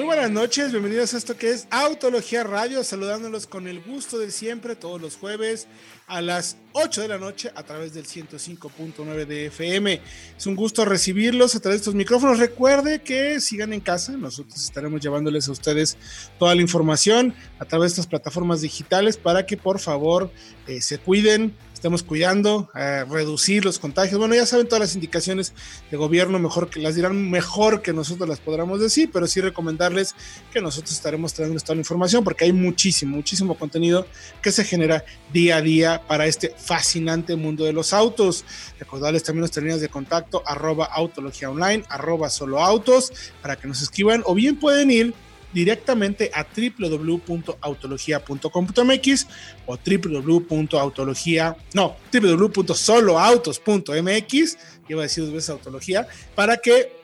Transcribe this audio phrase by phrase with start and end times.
[0.00, 4.30] Muy buenas noches, bienvenidos a esto que es Autología Radio, saludándolos con el gusto de
[4.30, 5.68] siempre todos los jueves
[6.06, 10.00] a las 8 de la noche a través del 105.9 de FM.
[10.38, 12.38] Es un gusto recibirlos a través de estos micrófonos.
[12.38, 15.98] Recuerde que sigan en casa, nosotros estaremos llevándoles a ustedes
[16.38, 20.32] toda la información a través de estas plataformas digitales para que por favor
[20.66, 24.18] eh, se cuiden, estemos cuidando, a reducir los contagios.
[24.18, 25.54] Bueno, ya saben todas las indicaciones
[25.90, 30.14] de gobierno, mejor que las dirán mejor que nosotros las podamos decir, pero sí recomendarles
[30.52, 34.06] que nosotros estaremos trayendo toda la información porque hay muchísimo, muchísimo contenido
[34.42, 38.44] que se genera día a día para este fascinante mundo de los autos.
[38.78, 43.80] Recordarles también nuestras líneas de contacto, arroba autología online, arroba solo autos, para que nos
[43.80, 45.14] escriban o bien pueden ir
[45.52, 49.26] directamente a www.autologia.com.mx
[49.66, 54.58] o www.autologia, no, www.soloautos.mx,
[54.88, 56.98] iba a decir veces autología, para que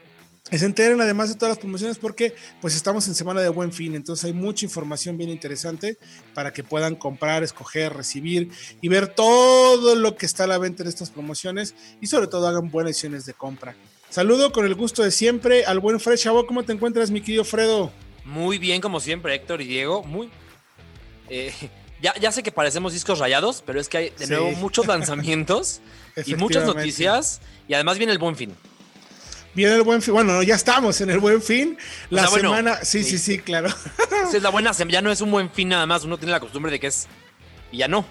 [0.53, 3.97] se enteren además de todas las promociones porque pues estamos en semana de buen fin,
[3.97, 5.99] entonces hay mucha información bien interesante
[6.35, 10.85] para que puedan comprar, escoger, recibir y ver todo lo que está a la venta
[10.85, 13.75] en estas promociones y sobre todo hagan buenas decisiones de compra.
[14.09, 17.45] Saludo con el gusto de siempre al buen Fred Chavo, ¿cómo te encuentras mi querido
[17.45, 17.91] Fredo?
[18.27, 20.03] Muy bien, como siempre, Héctor y Diego.
[20.03, 20.29] Muy.
[21.31, 21.55] Eh,
[22.03, 25.81] ya, ya sé que parecemos discos rayados, pero es que hay de nuevo muchos lanzamientos
[26.27, 27.41] y muchas noticias.
[27.69, 28.55] Y además viene el buen fin.
[29.55, 30.13] Viene el buen fin.
[30.13, 31.79] Bueno, ya estamos en el buen fin.
[32.11, 32.81] La semana.
[32.83, 33.69] sí, sí, sí, claro.
[34.35, 34.93] es la buena semana.
[34.93, 36.05] Ya no es un buen fin nada más.
[36.05, 37.07] Uno tiene la costumbre de que es.
[37.71, 38.05] Y ya no.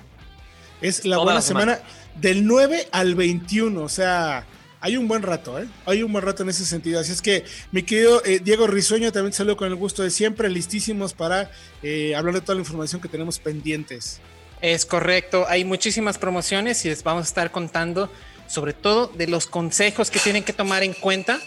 [0.81, 1.79] Es la buena semana
[2.15, 3.81] del 9 al 21.
[3.81, 4.45] O sea,
[4.85, 5.65] hay un buen rato, ¿eh?
[5.87, 6.99] Hay un buen rato en ese sentido.
[6.99, 10.47] Así es que, mi querido eh, Diego Risueño, también saludo con el gusto de siempre,
[10.47, 11.49] listísimos para
[11.81, 14.19] eh, hablar de toda la información que tenemos pendientes.
[14.61, 18.11] Es correcto, hay muchísimas promociones y les vamos a estar contando
[18.47, 21.39] sobre todo de los consejos que tienen que tomar en cuenta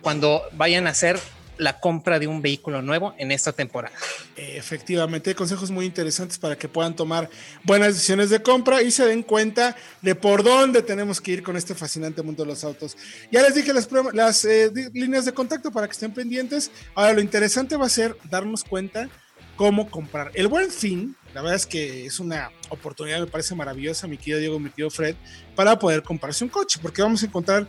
[0.00, 1.18] cuando vayan a hacer
[1.58, 3.94] la compra de un vehículo nuevo en esta temporada.
[4.36, 7.30] Efectivamente, hay consejos muy interesantes para que puedan tomar
[7.64, 11.56] buenas decisiones de compra y se den cuenta de por dónde tenemos que ir con
[11.56, 12.96] este fascinante mundo de los autos.
[13.30, 16.70] Ya les dije las, las eh, líneas de contacto para que estén pendientes.
[16.94, 19.08] Ahora lo interesante va a ser darnos cuenta
[19.56, 20.30] cómo comprar.
[20.34, 24.38] El buen fin la verdad es que es una oportunidad, me parece maravillosa, mi querido
[24.38, 25.16] Diego, mi querido Fred,
[25.54, 27.68] para poder comprarse un coche, porque vamos a encontrar,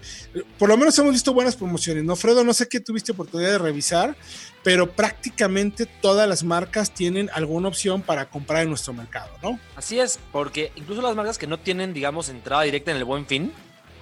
[0.57, 2.45] por lo menos hemos visto buenas promociones, ¿no, Fredo?
[2.45, 4.15] No sé qué tuviste oportunidad de revisar,
[4.63, 9.59] pero prácticamente todas las marcas tienen alguna opción para comprar en nuestro mercado, ¿no?
[9.75, 13.25] Así es, porque incluso las marcas que no tienen, digamos, entrada directa en el buen
[13.25, 13.51] fin,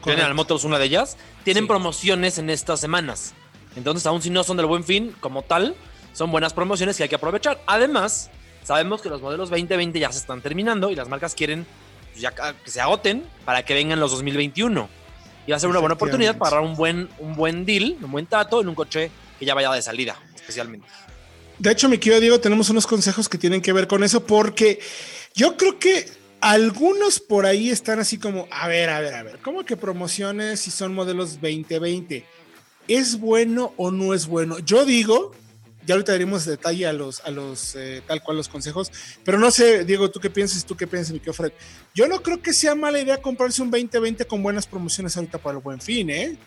[0.03, 3.33] General Motors una de ellas, tienen promociones en estas semanas.
[3.75, 5.75] Entonces, aún si no son del buen fin como tal,
[6.13, 7.59] son buenas promociones que hay que aprovechar.
[7.65, 8.29] Además,
[8.65, 11.67] Sabemos que los modelos 2020 ya se están terminando y las marcas quieren
[12.13, 12.25] pues,
[12.63, 14.89] que se agoten para que vengan los 2021.
[15.45, 18.25] Y va a ser una buena oportunidad para un buen, un buen deal, un buen
[18.25, 20.87] trato en un coche que ya vaya de salida, especialmente.
[21.59, 24.79] De hecho, mi querido Diego, tenemos unos consejos que tienen que ver con eso porque
[25.35, 26.09] yo creo que
[26.41, 30.61] algunos por ahí están así como, a ver, a ver, a ver, ¿cómo que promociones
[30.61, 32.25] si son modelos 2020?
[32.87, 34.57] ¿Es bueno o no es bueno?
[34.57, 35.33] Yo digo
[35.85, 38.91] ya ahorita daremos detalle a los, a los eh, tal cual los consejos,
[39.23, 41.51] pero no sé, Diego, tú qué piensas, tú qué piensas, mi querido Fred.
[41.93, 45.57] Yo no creo que sea mala idea comprarse un 2020 con buenas promociones ahorita para
[45.57, 46.37] el buen fin, ¿eh?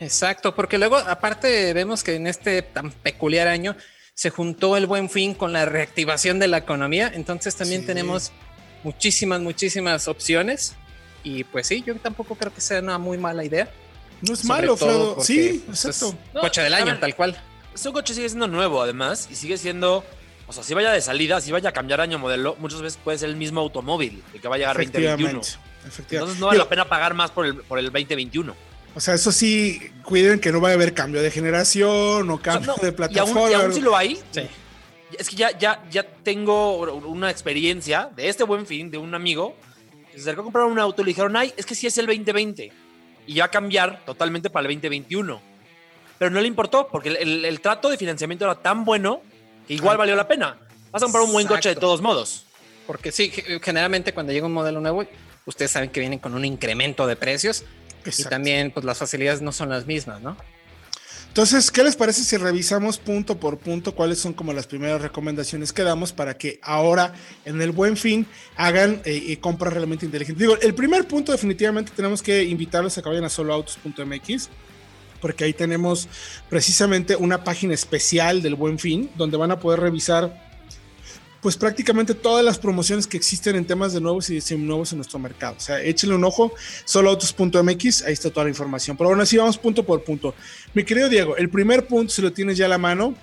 [0.00, 3.76] Exacto, porque luego, aparte, vemos que en este tan peculiar año
[4.14, 8.32] se juntó el buen fin con la reactivación de la economía, entonces también tenemos
[8.82, 10.74] muchísimas, muchísimas opciones.
[11.22, 13.70] Y pues sí, yo tampoco creo que sea una muy mala idea.
[14.22, 15.20] No es malo, Fredo.
[15.20, 16.16] Sí, pues, exacto.
[16.38, 17.38] coche del año, tal cual.
[17.74, 20.04] Su coche sigue siendo nuevo, además, y sigue siendo.
[20.46, 23.18] O sea, si vaya de salida, si vaya a cambiar año modelo, muchas veces puede
[23.18, 25.40] ser el mismo automóvil, el que va a llegar 2021.
[26.10, 28.54] Entonces no vale la pena pagar más por el, por el 2021.
[28.94, 32.74] O sea, eso sí, cuiden que no vaya a haber cambio de generación o cambio
[32.82, 33.50] de plataforma.
[33.50, 34.42] Y aún, si lo hay, sí.
[35.16, 39.54] es que ya, ya, ya tengo una experiencia de este buen fin de un amigo
[40.10, 41.96] que se acercó a comprar un auto y le dijeron, ay, es que sí es
[41.98, 42.72] el 2020
[43.28, 45.49] y va a cambiar totalmente para el 2021
[46.20, 49.22] pero no le importó porque el, trato de financiamiento era tan bueno
[49.66, 50.58] que igual valió la pena.
[50.90, 52.44] Vas a comprar un buen coche de todos modos.
[52.86, 53.32] Porque sí,
[53.62, 55.06] generalmente cuando llega un modelo nuevo,
[55.46, 57.64] ustedes saben que vienen con un incremento de precios
[58.04, 60.36] y también pues las facilidades no son las mismas, ¿no?
[61.28, 65.72] Entonces, ¿qué les parece si revisamos punto por punto cuáles son como las primeras recomendaciones
[65.72, 67.14] que damos para que ahora
[67.46, 68.26] en el buen fin
[68.56, 70.38] hagan eh, y compras realmente inteligentes?
[70.38, 74.50] Digo, el primer punto definitivamente tenemos que invitarlos a que vayan a soloautos.mx
[75.20, 76.08] porque ahí tenemos
[76.48, 80.50] precisamente una página especial del Buen Fin, donde van a poder revisar
[81.40, 85.18] pues prácticamente todas las promociones que existen en temas de nuevos y nuevos en nuestro
[85.18, 85.54] mercado.
[85.56, 86.52] O sea, échenle un ojo,
[86.84, 88.96] soloautos.mx, ahí está toda la información.
[88.96, 90.34] Pero bueno, así vamos punto por punto.
[90.74, 93.14] Mi querido Diego, el primer punto, si lo tienes ya a la mano,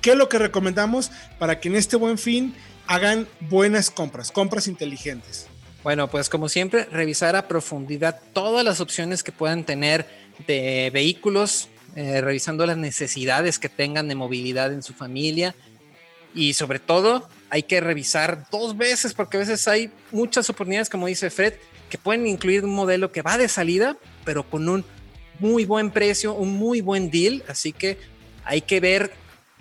[0.00, 2.54] ¿qué es lo que recomendamos para que en este buen fin
[2.86, 5.48] hagan buenas compras, compras inteligentes?
[5.82, 10.06] Bueno, pues como siempre, revisar a profundidad todas las opciones que puedan tener
[10.46, 15.54] de vehículos, eh, revisando las necesidades que tengan de movilidad en su familia
[16.34, 21.06] y sobre todo hay que revisar dos veces porque a veces hay muchas oportunidades, como
[21.06, 21.54] dice Fred,
[21.90, 24.84] que pueden incluir un modelo que va de salida, pero con un
[25.38, 27.44] muy buen precio, un muy buen deal.
[27.48, 27.98] Así que
[28.44, 29.12] hay que ver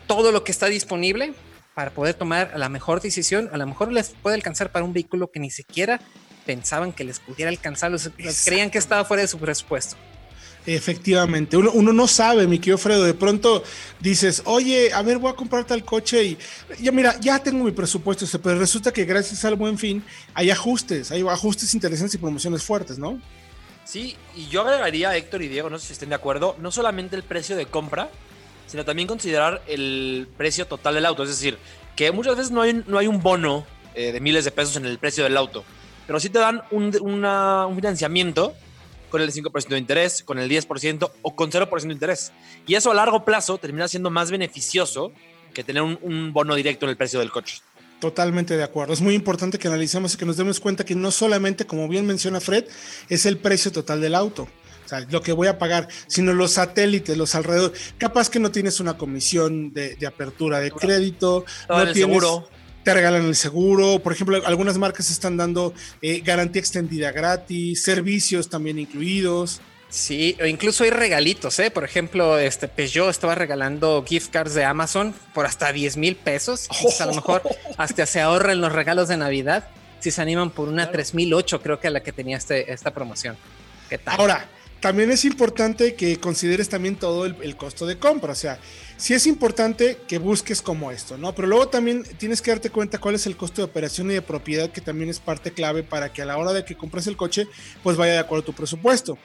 [0.08, 1.34] todo lo que está disponible
[1.74, 3.50] para poder tomar la mejor decisión.
[3.52, 6.00] A lo mejor les puede alcanzar para un vehículo que ni siquiera
[6.46, 8.10] pensaban que les pudiera alcanzar, los,
[8.46, 9.98] creían que estaba fuera de su presupuesto.
[10.66, 13.64] Efectivamente, uno, no sabe, mi querido Fredo, de pronto
[14.00, 16.38] dices, oye, a ver, voy a comprar tal coche y
[16.80, 20.04] ya mira, ya tengo mi presupuesto, pero resulta que gracias al buen fin
[20.36, 23.20] hay ajustes, hay ajustes interesantes y promociones fuertes, ¿no?
[23.86, 27.16] Sí, y yo agregaría, Héctor y Diego, no sé si estén de acuerdo, no solamente
[27.16, 28.12] el precio de compra,
[28.68, 31.58] sino también considerar el precio total del auto, es decir,
[31.96, 33.66] que muchas veces no hay, no hay un bono
[33.96, 35.64] eh, de miles de pesos en el precio del auto,
[36.06, 38.54] pero sí te dan un, un financiamiento
[39.12, 42.32] con el 5% de interés, con el 10% o con 0% de interés.
[42.66, 45.12] Y eso a largo plazo termina siendo más beneficioso
[45.54, 47.58] que tener un, bono directo en el precio del coche.
[48.00, 48.94] Totalmente de acuerdo.
[48.94, 52.08] Es muy importante que analicemos y que nos demos cuenta que no solamente, como bien
[52.08, 52.66] menciona Fred,
[53.10, 54.48] es el precio total del auto.
[54.86, 57.94] O sea, lo que voy a pagar, sino los satélites, los alrededores.
[57.98, 62.50] Capaz que no tienes una comisión de, apertura de crédito, no tienes, seguro
[62.84, 64.00] te regalan el seguro.
[64.00, 69.62] Por ejemplo, algunas marcas están dando eh, garantía extendida gratis, servicios también incluidos.
[69.90, 71.70] Sí, o incluso hay regalitos, ¿eh?
[71.70, 76.70] Por ejemplo, este Peugeot estaba regalando gift cards de Amazon por hasta 10 mil pesos.
[77.00, 77.42] a lo mejor
[77.78, 79.68] hasta se ahorran los regalos de Navidad
[80.02, 82.92] si se animan por una mil 3008, creo que a la que tenía este, esta
[82.92, 83.38] promoción.
[83.88, 84.20] ¿Qué tal?
[84.20, 84.50] Ahora,
[84.82, 88.34] también es importante que consideres también todo el, costo de compra.
[88.34, 88.60] O sea,
[88.98, 91.34] sí es importante que busques como esto, ¿no?
[91.34, 94.22] Pero luego también tienes que darte cuenta cuál es el costo de operación y de
[94.22, 97.16] propiedad, que también es parte clave para que a la hora de que compres el
[97.16, 97.48] coche,
[97.84, 99.18] pues vaya de acuerdo a tu presupuesto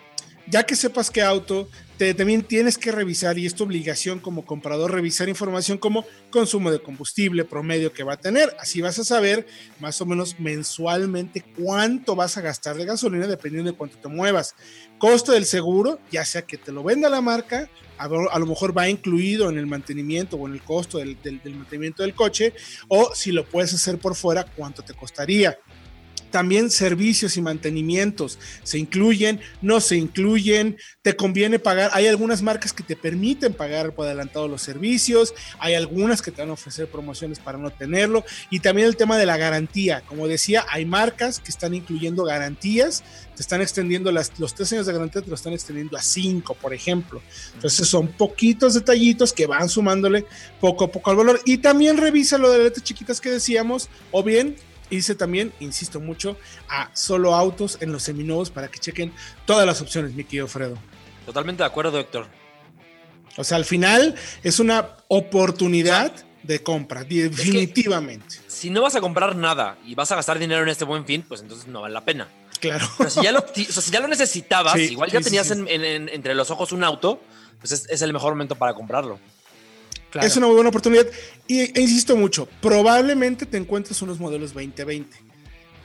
[0.49, 4.45] ya que sepas qué auto, te, también tienes que revisar, y es tu obligación como
[4.45, 8.55] comprador, revisar información como consumo de combustible promedio que va a tener.
[8.61, 9.47] Así vas a saber
[9.81, 14.55] más o menos mensualmente cuánto vas a gastar de gasolina dependiendo de cuánto te muevas.
[14.99, 17.69] Costo del seguro, ya sea que te lo venda la marca,
[17.99, 22.15] a, lo mejor va incluido en el mantenimiento o en el costo del mantenimiento del
[22.15, 22.53] coche,
[22.89, 25.59] o si lo puedes hacer por fuera, cuánto te costaría.
[26.31, 31.91] También servicios y mantenimientos se incluyen, no se incluyen, te conviene pagar.
[31.95, 36.43] Hay algunas marcas que te permiten pagar por adelantado los servicios, hay algunas que te
[36.43, 38.25] van a ofrecer promociones para no tenerlo.
[38.51, 40.03] Y también el tema de la garantía.
[40.07, 43.03] Como decía, hay marcas que están incluyendo garantías,
[43.35, 46.55] te están extendiendo las, los tres años de garantía, te lo están extendiendo a cinco,
[46.55, 47.23] por ejemplo.
[47.55, 50.27] Entonces son poquitos detallitos que van sumándole
[50.61, 51.41] poco a poco al valor.
[51.45, 54.57] Y también revisa lo de letras chiquitas que decíamos, o bien
[54.91, 56.37] hice también, insisto mucho,
[56.69, 59.13] a solo autos en los seminuevos para que chequen
[59.45, 60.77] todas las opciones, mi querido Fredo.
[61.25, 62.27] Totalmente de acuerdo, Héctor.
[63.37, 66.13] O sea, al final es una oportunidad
[66.43, 68.37] de compra, definitivamente.
[68.47, 71.25] si no vas a comprar nada y vas a gastar dinero en este buen fin,
[71.27, 72.29] pues entonces no vale la pena.
[72.61, 72.87] Claro.
[73.09, 77.21] si, ya lo, si ya lo necesitabas, igual ya tenías entre los ojos un auto,
[77.59, 79.19] pues es el mejor momento para comprarlo.
[80.23, 81.07] Es una muy buena oportunidad.
[81.47, 85.17] Y e insisto mucho, probablemente te encuentres unos modelos 2020.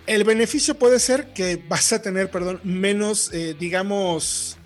[0.08, 4.58] El beneficio puede ser que vas a tener, perdón, menos, eh, digamos,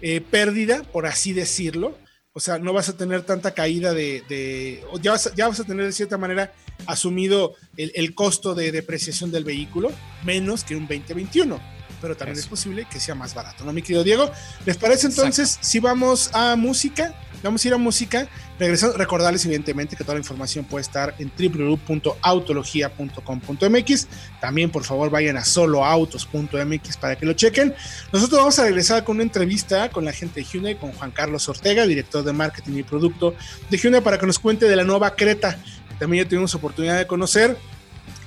[0.00, 1.96] eh, pérdida, por así decirlo.
[2.32, 4.84] O sea, no vas a tener tanta caída de.
[5.02, 6.52] ya, vas, ya, vas, a tener de cierta manera
[6.86, 9.90] asumido el, costo de depreciación del vehículo,
[10.24, 11.60] menos que un 2021.
[12.00, 14.30] Pero también es posible que sea más barato, ¿no, mi querido Diego?
[14.64, 17.12] ¿Les parece entonces si vamos a música?
[17.42, 18.28] Vamos a ir a música.
[18.58, 24.08] Regresando, recordarles evidentemente que toda la información puede estar en www.autologia.com.mx.
[24.40, 27.72] También, por favor, vayan a soloautos.mx para que lo chequen.
[28.12, 31.48] Nosotros vamos a regresar con una entrevista con la gente de Hyundai, con Juan Carlos
[31.48, 33.34] Ortega, director de marketing y producto
[33.70, 35.58] de Hyundai, para que nos cuente de la nueva Creta.
[35.98, 37.56] También ya tuvimos oportunidad de conocer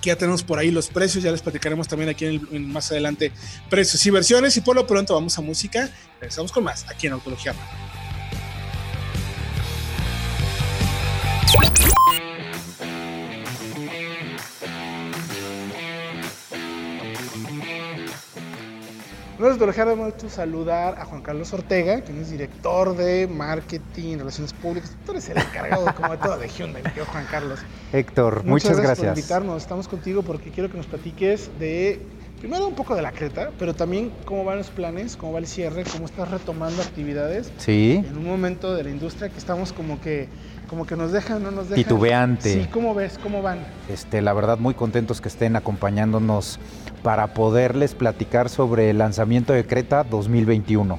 [0.02, 3.32] que ya tenemos por ahí los precios, ya les platicaremos también aquí en, más adelante
[3.70, 7.14] precios y versiones y por lo pronto vamos a música, regresamos con más aquí en
[7.14, 7.54] Autología.
[19.42, 24.54] No nos dejar de saludar a Juan Carlos Ortega, quien es director de marketing, relaciones
[24.54, 24.96] públicas.
[25.04, 27.60] Tú eres el encargado como de todo de Hyundai, Juan Carlos.
[27.92, 29.64] Héctor, muchas, gracias, por invitarnos.
[29.64, 32.00] Estamos contigo porque quiero que nos platiques de
[32.40, 35.48] primero un poco de la Creta, pero también cómo van los planes, cómo va el
[35.48, 37.52] cierre, cómo estás retomando actividades.
[37.58, 38.04] Sí.
[38.08, 40.30] En un momento de la industria que estamos como que
[40.72, 41.84] como que nos dejan, no nos dejan.
[41.84, 42.54] Titubeante.
[42.54, 43.20] Sí, ¿cómo ves?
[43.22, 43.60] ¿Cómo van?
[43.90, 46.62] Este, la verdad, muy contentos que estén acompañándonos
[47.04, 50.98] para poderles platicar sobre el lanzamiento de Creta 2021.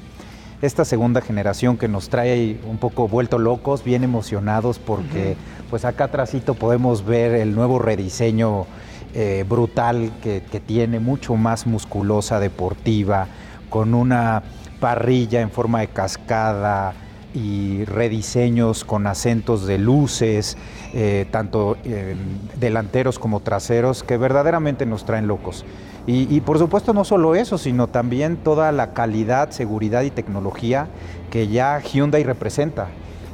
[0.61, 5.35] Esta segunda generación que nos trae un poco vuelto locos, bien emocionados porque
[5.71, 8.67] pues acá atrásito podemos ver el nuevo rediseño
[9.15, 13.25] eh, brutal que, que tiene, mucho más musculosa, deportiva,
[13.71, 14.43] con una
[14.79, 16.93] parrilla en forma de cascada,
[17.33, 20.57] y rediseños con acentos de luces,
[20.93, 22.15] eh, tanto eh,
[22.59, 25.65] delanteros como traseros, que verdaderamente nos traen locos.
[26.05, 30.89] Y, por supuesto no solo eso, sino también toda la calidad, seguridad y tecnología
[31.31, 32.89] que ya Hyundai representa.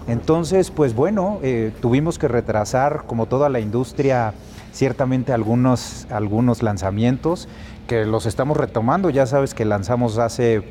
[0.07, 4.35] Entonces, pues bueno, eh, tuvimos que retrasar, como toda la industria,
[4.71, 7.47] ciertamente algunos, algunos lanzamientos
[7.87, 9.09] que los estamos retomando.
[9.09, 10.63] Ya sabes que lanzamos hace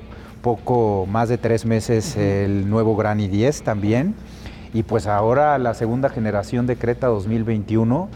[0.42, 4.14] poco más de tres meses el nuevo Gran i10 también.
[4.72, 8.08] Y pues ahora la segunda generación de Creta 2021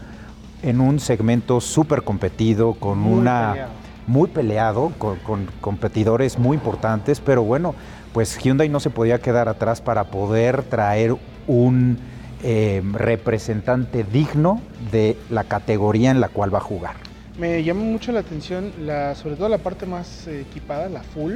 [0.61, 3.67] en un segmento súper competido, con una...
[4.05, 5.17] Muy peleado, con,
[5.61, 7.73] competidores muy importantes, pero bueno,
[8.11, 11.15] pues Hyundai no se podía quedar atrás para poder traer
[11.47, 11.97] un
[12.43, 14.59] eh, representante digno
[14.91, 16.95] de la categoría en la cual va a jugar.
[17.39, 21.35] Me llama mucho la atención, la, sobre todo la parte más eh, equipada, la full,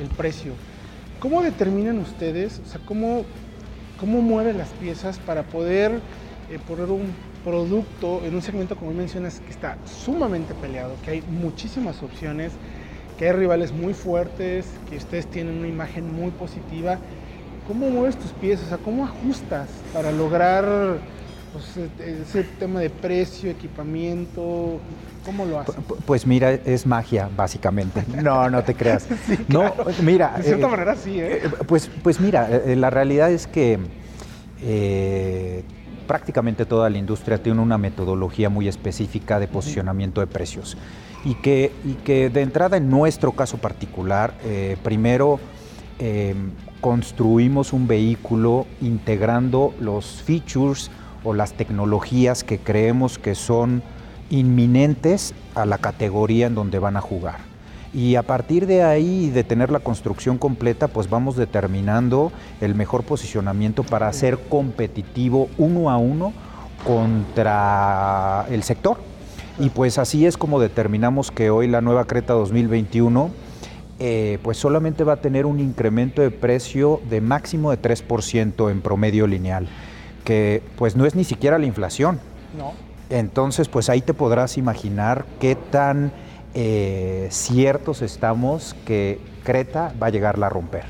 [0.00, 0.52] el precio.
[1.20, 3.24] ¿Cómo determinan ustedes, o sea, cómo,
[3.98, 6.00] cómo mueven las piezas para poder
[6.50, 11.22] eh, poner un producto en un segmento, como mencionas, que está sumamente peleado, que hay
[11.22, 12.52] muchísimas opciones,
[13.18, 16.98] que hay rivales muy fuertes, que ustedes tienen una imagen muy positiva?
[17.66, 18.66] ¿Cómo mueves tus piezas?
[18.66, 20.98] O sea, ¿cómo ajustas para lograr
[21.52, 24.80] pues, ese tema de precio, equipamiento,
[25.24, 25.74] ¿cómo lo haces?
[26.06, 28.04] Pues mira, es magia, básicamente.
[28.22, 29.06] No, no te creas.
[29.48, 30.34] no, mira.
[30.36, 31.40] De cierta eh, manera sí, ¿eh?
[31.44, 31.50] ¿eh?
[31.66, 33.78] Pues, pues mira, eh, la realidad es que
[36.06, 40.76] prácticamente toda la industria tiene una metodología muy específica de posicionamiento de precios.
[41.24, 44.34] Y que, y que de entrada en nuestro caso particular,
[44.82, 45.38] primero
[46.80, 50.90] construimos un vehículo integrando los features,
[51.24, 53.82] o las tecnologías que creemos que son
[54.30, 57.38] inminentes a la categoría en donde van a jugar.
[57.92, 63.04] Y a partir de ahí, de tener la construcción completa, pues vamos determinando el mejor
[63.04, 66.32] posicionamiento para ser competitivo uno a uno
[66.84, 68.98] contra el sector.
[69.60, 73.30] Y pues así es como determinamos que hoy la nueva Creta 2021
[74.00, 78.80] eh, pues solamente va a tener un incremento de precio de máximo de 3% en
[78.80, 79.68] promedio lineal
[80.24, 82.18] que pues no es ni siquiera la inflación.
[82.58, 82.72] No.
[83.10, 86.12] Entonces, pues ahí te podrás imaginar qué tan
[86.54, 90.84] eh, ciertos estamos que Creta va a llegarla a romper.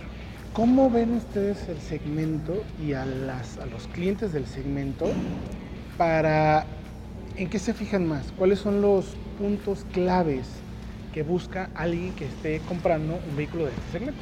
[0.52, 5.06] ¿Cómo ven ustedes el segmento y a, las, a los clientes del segmento
[5.99, 6.64] para
[7.37, 8.33] en qué se fijan más?
[8.38, 10.47] ¿Cuáles son los puntos claves
[11.12, 14.21] que busca alguien que esté comprando un vehículo de este segmento?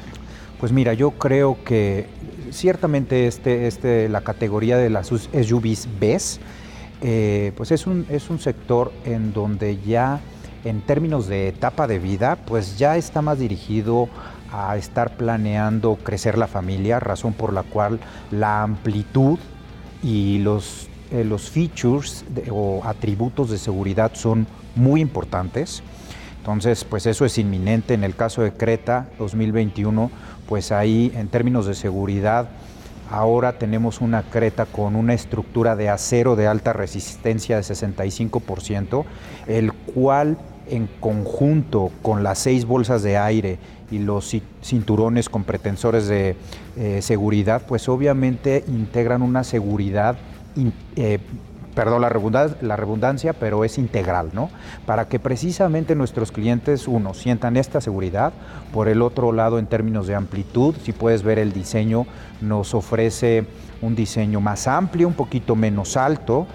[0.59, 2.07] Pues mira, yo creo que
[2.51, 6.39] ciertamente este, este, la categoría de las SUVs BES,
[7.03, 10.21] eh, pues es un, es un sector en donde ya
[10.63, 14.07] en términos de etapa de vida, pues ya está más dirigido
[14.53, 17.99] a estar planeando crecer la familia, razón por la cual
[18.31, 19.37] la amplitud
[20.01, 25.83] y los, eh, los features o atributos de seguridad son muy importantes.
[26.37, 27.93] Entonces, pues eso es inminente.
[27.93, 30.11] En el caso de Creta 2021,
[30.47, 32.49] pues ahí en términos de seguridad,
[33.09, 39.05] ahora tenemos una Creta con una estructura de acero de alta resistencia de 65%,
[39.47, 40.37] el cual
[40.69, 43.59] en conjunto con las seis bolsas de aire
[43.91, 46.35] y los cinturones con pretensores de
[46.77, 50.17] eh, seguridad, pues obviamente integran una seguridad
[50.95, 51.19] eh,
[51.73, 54.49] perdón la redundancia, pero es integral, ¿no?
[54.85, 58.33] Para que precisamente nuestros clientes, uno, sientan esta seguridad,
[58.71, 62.05] por el otro lado, en términos de amplitud, si puedes ver el diseño,
[62.41, 63.45] nos ofrece
[63.81, 66.47] un diseño más amplio, un poquito menos alto,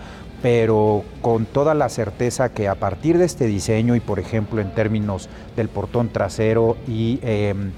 [0.43, 4.73] pero con toda la certeza que a partir de este diseño y por ejemplo en
[4.73, 7.73] términos del portón trasero y em,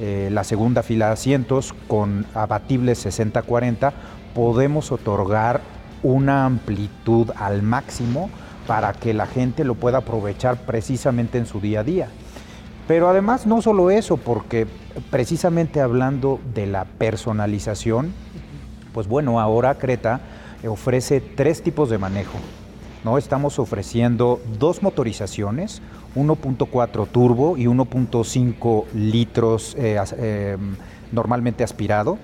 [0.00, 3.92] eh, la segunda fila de asientos con abatibles 60-40,
[4.34, 5.60] podemos otorgar
[6.04, 8.30] una amplitud al máximo
[8.68, 12.08] para que la gente lo pueda aprovechar precisamente en su día a día.
[12.86, 14.66] Pero además no solo eso, porque
[15.10, 18.12] precisamente hablando de la personalización,
[18.92, 20.20] pues bueno, ahora Creta
[20.68, 22.38] ofrece tres tipos de manejo.
[23.02, 23.16] ¿no?
[23.18, 25.80] Estamos ofreciendo dos motorizaciones,
[26.14, 30.56] 1.4 turbo y 1.5 litros eh, eh,
[31.12, 32.18] normalmente aspirado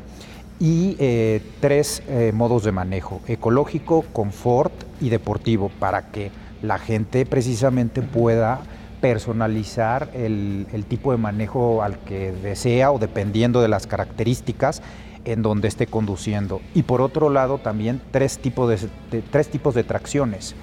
[0.60, 2.02] y eh, tres
[2.32, 6.30] modos de manejo, ecológico, confort y deportivo, para que
[6.62, 8.60] la gente precisamente pueda
[9.00, 14.82] personalizar el, tipo de manejo al que desea o dependiendo de las características
[15.24, 16.60] en donde esté conduciendo.
[16.74, 20.54] Y por otro lado también tres tipos de, tres tipos de tracciones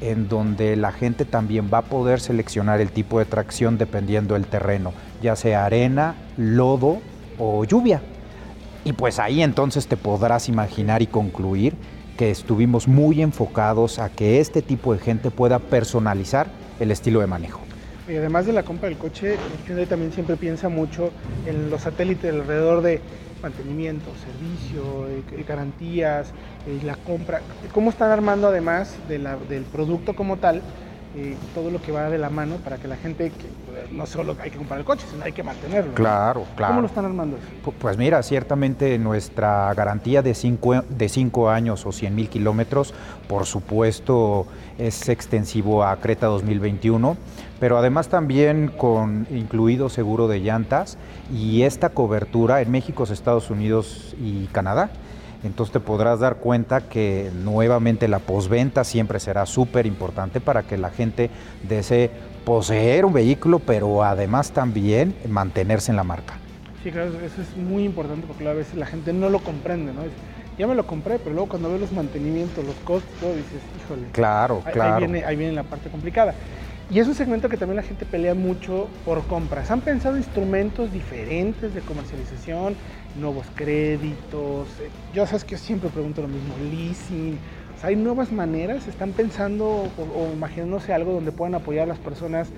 [0.00, 4.46] en donde la gente también va a poder seleccionar el tipo de tracción dependiendo del
[4.46, 7.00] terreno, ya sea arena, lodo
[7.38, 8.00] o lluvia.
[8.84, 11.74] Y pues ahí entonces te podrás imaginar y concluir
[12.16, 17.26] que estuvimos muy enfocados a que este tipo de gente pueda personalizar el estilo de
[17.26, 17.60] manejo.
[18.08, 21.10] Y además de la compra del coche, Hyundai también siempre piensa mucho
[21.46, 23.00] en los satélites alrededor de
[23.42, 26.32] mantenimiento, servicio, eh, garantías,
[26.66, 27.40] eh, la compra.
[27.72, 30.62] ¿Cómo están armando además del producto como tal?
[31.16, 34.36] Eh, todo lo que va de la mano para que la gente, que, no solo
[34.40, 35.92] hay que comprar el coche, sino hay que mantenerlo.
[35.94, 36.74] Claro, claro.
[36.74, 37.36] ¿Cómo lo están armando
[37.80, 42.94] Pues mira, ciertamente nuestra garantía de cinco, de cinco años o 100 mil kilómetros,
[43.26, 44.46] por supuesto,
[44.78, 47.16] es extensivo a Creta 2021,
[47.58, 50.96] pero además también con incluido seguro de llantas
[51.34, 54.90] y esta cobertura en México, Estados Unidos y Canadá
[55.42, 60.76] entonces te podrás dar cuenta que nuevamente la posventa siempre será súper importante para que
[60.76, 61.30] la gente
[61.62, 62.10] desee
[62.44, 66.38] poseer un vehículo, pero además también mantenerse en la marca.
[66.82, 70.02] Sí, claro, eso es muy importante porque a veces la gente no lo comprende, ¿no?
[70.58, 74.08] ya me lo compré, pero luego cuando ve los mantenimientos, los costos, dices, híjole.
[74.12, 74.94] Claro, claro.
[74.96, 76.34] Ahí viene, ahí viene la parte complicada.
[76.90, 79.70] Y es un segmento que también la gente pelea mucho por compras.
[79.70, 82.74] ¿Han pensado instrumentos diferentes de comercialización?
[83.16, 84.68] nuevos créditos.
[84.80, 87.38] Eh, yo sabes que siempre pregunto lo mismo, leasing.
[87.82, 92.48] hay nuevas maneras, están pensando o, imaginándose algo donde puedan apoyar a las personas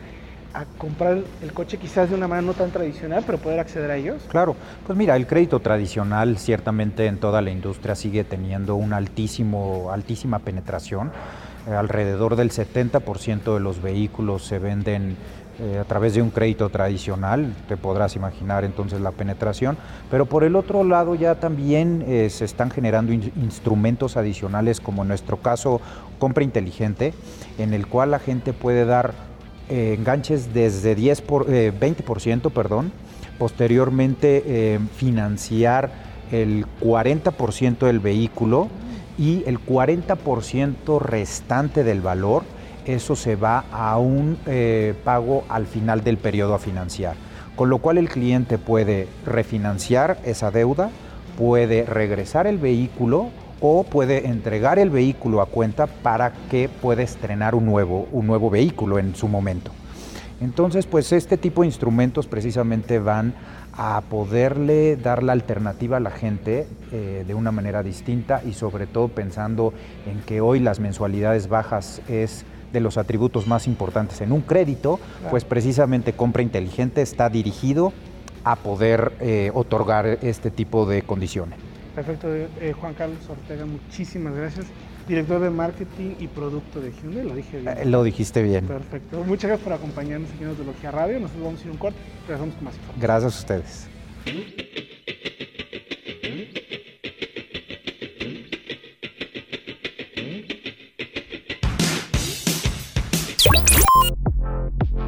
[0.55, 3.97] a comprar el coche quizás de una manera no tan tradicional, pero poder acceder a
[3.97, 4.23] ellos?
[4.29, 4.55] Claro,
[4.87, 10.41] pues mira, el crédito tradicional ciertamente en toda la industria sigue teniendo una altísimo, altísima
[10.41, 11.11] penetración.
[11.69, 15.17] Eh, alrededor del 70% de los vehículos se venden
[15.61, 19.77] eh, a través de un crédito tradicional, te podrás imaginar entonces la penetración,
[20.11, 25.09] pero por el otro lado ya también eh, se están generando instrumentos adicionales como en
[25.09, 25.81] nuestro caso
[26.19, 27.15] compra inteligente,
[27.59, 29.15] en el cual la gente puede dar
[29.69, 32.93] enganches desde 10 por, 20%, perdón,
[33.39, 35.91] posteriormente financiar
[36.31, 38.69] el 40% del vehículo
[39.23, 42.43] y el 40% restante del valor
[42.87, 47.15] eso se va a un eh, pago al final del periodo a financiar.
[47.55, 50.91] Con lo cual el cliente puede refinanciar esa deuda,
[51.39, 53.29] puede regresar el vehículo
[53.61, 58.51] o puede entregar el vehículo a cuenta para que pueda estrenar un nuevo, un nuevo
[58.51, 59.71] vehículo en su momento.
[60.41, 63.35] Entonces, pues este tipo de instrumentos precisamente van
[63.73, 68.87] a poderle dar la alternativa a la gente eh, de una manera distinta y sobre
[68.87, 69.73] todo pensando
[70.07, 74.99] en que hoy las mensualidades bajas es de los atributos más importantes en un crédito,
[75.31, 77.93] pues precisamente compra inteligente está dirigido
[78.45, 81.59] a poder eh, otorgar este tipo de condiciones.
[81.95, 84.67] Perfecto, eh, Juan Carlos Ortega, muchísimas gracias.
[85.09, 87.79] Director de Marketing y Producto de Hyundai, lo dije bien.
[87.79, 88.67] Eh, lo dijiste bien.
[88.67, 89.25] Perfecto.
[89.25, 91.21] Muchas gracias por acompañarnos aquí en Autología Radio.
[91.21, 93.01] Nosotros vamos a ir un corte, regresamos con más información.
[93.03, 94.89] Gracias a ustedes.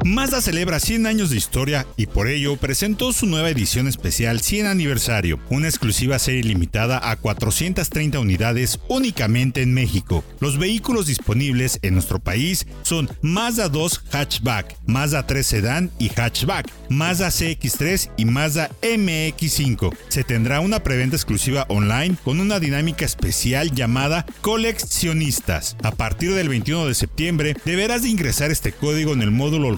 [0.05, 4.67] Mazda celebra 100 años de historia y por ello presentó su nueva edición especial 100
[4.67, 10.23] aniversario, una exclusiva serie limitada a 430 unidades únicamente en México.
[10.39, 16.71] Los vehículos disponibles en nuestro país son Mazda 2 Hatchback, Mazda 3 Sedan y Hatchback,
[16.87, 19.91] Mazda CX3 y Mazda MX5.
[20.09, 25.77] Se tendrá una preventa exclusiva online con una dinámica especial llamada Coleccionistas.
[25.81, 29.69] A partir del 21 de septiembre deberás de ingresar este código en el módulo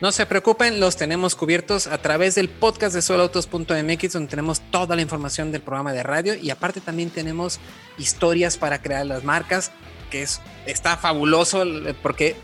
[0.00, 4.94] No se preocupen, los tenemos cubiertos a través del podcast de solautos.mx, donde tenemos toda
[4.94, 7.58] la información del programa de radio y aparte también tenemos
[7.98, 9.72] historias para crear las marcas
[10.08, 11.64] que es, está fabuloso
[12.02, 12.36] porque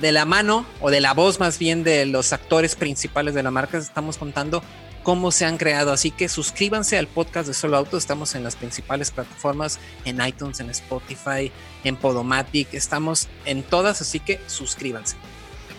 [0.00, 3.50] de la mano o de la voz más bien de los actores principales de la
[3.50, 4.62] marca estamos contando
[5.06, 5.92] cómo se han creado.
[5.92, 7.96] Así que suscríbanse al podcast de Solo Auto.
[7.96, 11.52] Estamos en las principales plataformas, en iTunes, en Spotify,
[11.84, 12.74] en Podomatic.
[12.74, 15.16] Estamos en todas, así que suscríbanse.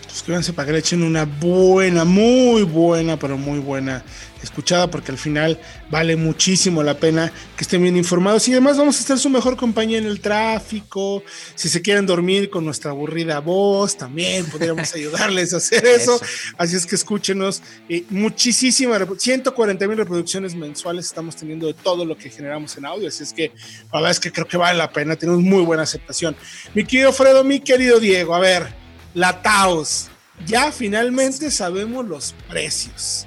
[0.08, 4.02] Suscríbanse para que le echen una buena, muy buena, pero muy buena
[4.42, 5.58] escuchada porque al final
[5.90, 9.56] vale muchísimo la pena que estén bien informados y además vamos a estar su mejor
[9.56, 11.22] compañía en el tráfico.
[11.54, 16.20] Si se quieren dormir con nuestra aburrida voz, también podríamos ayudarles a hacer eso.
[16.56, 17.62] Así es que escúchenos.
[17.88, 23.08] Eh, muchísimas, 140 mil reproducciones mensuales estamos teniendo de todo lo que generamos en audio.
[23.08, 23.52] Así es que
[23.92, 25.16] la verdad es que creo que vale la pena.
[25.16, 26.36] Tenemos muy buena aceptación.
[26.74, 28.77] Mi querido Fredo, mi querido Diego, a ver,
[29.18, 30.08] la Taos.
[30.46, 33.26] Ya finalmente sabemos los precios.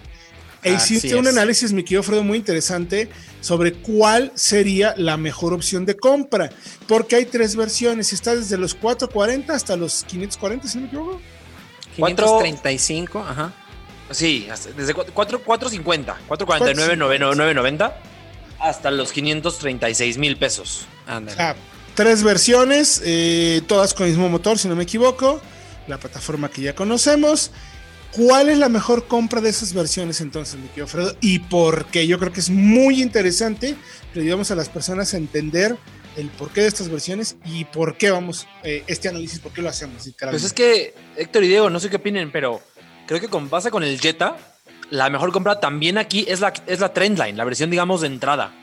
[0.64, 3.10] E hiciste un análisis, mi querido Fredo, muy interesante
[3.42, 6.52] sobre cuál sería la mejor opción de compra,
[6.88, 11.22] porque hay tres versiones, está desde los 440 hasta los 540, si no me equivoco.
[11.96, 13.54] 535, ajá.
[14.12, 15.12] Sí, desde 4,
[15.44, 17.98] 450, 449, 990
[18.60, 20.86] hasta los 536 mil pesos.
[21.08, 21.56] Ah,
[21.96, 25.42] tres versiones, eh, todas con el mismo motor, si no me equivoco,
[25.88, 27.52] la plataforma que ya conocemos.
[28.12, 31.16] ¿Cuál es la mejor compra de esas versiones entonces, mi querido Fredo?
[31.22, 32.06] ¿Y por qué?
[32.08, 33.76] Yo creo que es muy interesante
[34.14, 35.78] que ayudamos a las personas a entender
[36.18, 39.70] el porqué de estas versiones y por qué vamos, eh, este análisis, por qué lo
[39.70, 40.10] hacemos.
[40.20, 42.62] Pues es que, Héctor y Diego, no sé qué opinen, pero
[43.08, 44.36] creo que con base con el Jetta,
[44.90, 48.54] la mejor compra también aquí es la, es la Trendline, la versión, digamos, de entrada.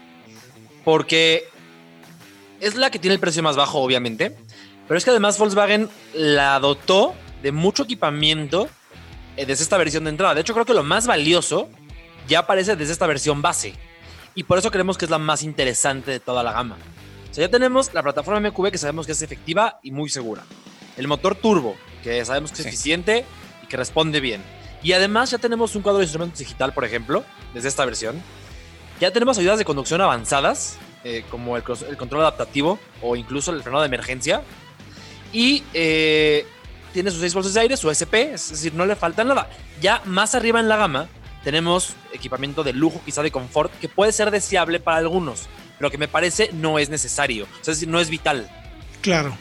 [0.84, 1.44] Porque
[2.60, 4.36] es la que tiene el precio más bajo, obviamente,
[4.88, 8.68] pero es que además Volkswagen la dotó de mucho equipamiento
[9.36, 10.34] eh, desde esta versión de entrada.
[10.34, 11.68] De hecho, creo que lo más valioso
[12.26, 13.74] ya aparece desde esta versión base.
[14.34, 16.76] Y por eso creemos que es la más interesante de toda la gama.
[17.30, 20.42] O sea, ya tenemos la plataforma MQB que sabemos que es efectiva y muy segura.
[20.96, 23.24] El motor turbo, que sabemos que es eficiente
[23.62, 24.42] y que responde bien.
[24.82, 28.22] Y además ya tenemos un cuadro de instrumentos digital, por ejemplo, desde esta versión.
[29.00, 33.82] Ya tenemos ayudas de conducción avanzadas, eh, como el, control adaptativo o incluso el frenado
[33.82, 34.42] de emergencia.
[35.32, 36.46] Y eh,
[36.92, 39.50] tiene sus seis bolsas de aire, su SP, es decir, no le falta nada.
[39.80, 41.08] Ya más arriba en la gama
[41.44, 45.98] tenemos equipamiento de lujo, quizá de confort, que puede ser deseable para algunos, pero que
[45.98, 48.50] me parece no es necesario, es decir, no es vital.
[49.00, 49.36] Claro.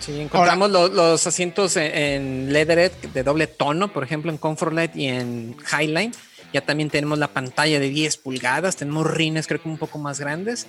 [0.00, 5.06] Sí, encontramos los, asientos en, leatherette de doble tono, por ejemplo, en Comfort Light y
[5.06, 6.12] en Highline.
[6.52, 10.20] Ya también tenemos la pantalla de 10 pulgadas, tenemos rines creo que un poco más
[10.20, 10.66] grandes,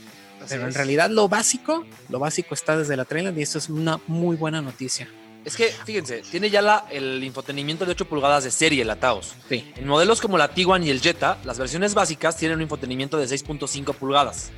[0.48, 4.00] pero en realidad lo básico, lo básico está desde la trailer y eso es una
[4.08, 5.08] muy buena noticia.
[5.46, 9.34] Es que, fíjense, tiene ya la, el infotenimiento de 8 pulgadas de serie, la Taos.
[9.50, 9.74] Sí.
[9.76, 13.26] En modelos como la Tiguan y el Jetta, las versiones básicas tienen un infotenimiento de
[13.26, 14.52] 6.5 pulgadas.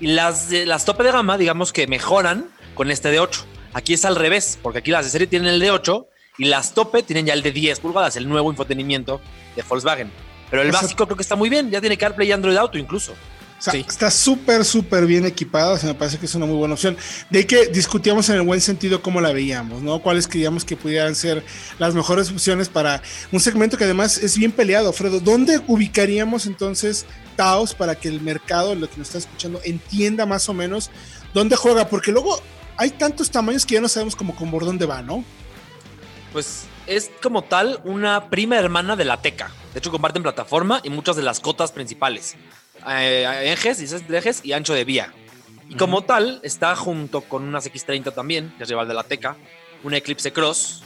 [0.00, 3.44] Y las, las tope de gama, digamos que mejoran con este de 8.
[3.74, 6.72] Aquí es al revés, porque aquí las de serie tienen el de 8 y las
[6.72, 9.20] tope tienen ya el de 10 pulgadas, el nuevo infotenimiento
[9.54, 10.10] de Volkswagen.
[10.50, 13.14] Pero el básico creo que está muy bien, ya tiene CarPlay y Android Auto incluso.
[13.72, 15.78] Está súper, súper bien equipada.
[15.82, 16.96] me parece que es una muy buena opción.
[17.30, 20.00] De que discutíamos en el buen sentido cómo la veíamos, ¿no?
[20.00, 21.42] Cuáles creíamos que pudieran ser
[21.78, 25.20] las mejores opciones para un segmento que además es bien peleado, Fredo.
[25.20, 30.48] ¿Dónde ubicaríamos entonces Taos para que el mercado, lo que nos está escuchando, entienda más
[30.48, 30.90] o menos
[31.32, 31.88] dónde juega?
[31.88, 32.40] Porque luego
[32.76, 35.24] hay tantos tamaños que ya no sabemos como por dónde va, ¿no?
[36.32, 39.50] Pues es como tal una prima hermana de la Teca.
[39.76, 42.34] De hecho, comparten plataforma y muchas de las cotas principales
[42.88, 45.12] eh, ejes, ejes y ancho de vía.
[45.68, 49.36] Y como tal, está junto con unas X30 también, que es rival de la Teca,
[49.84, 50.82] un Eclipse Cross.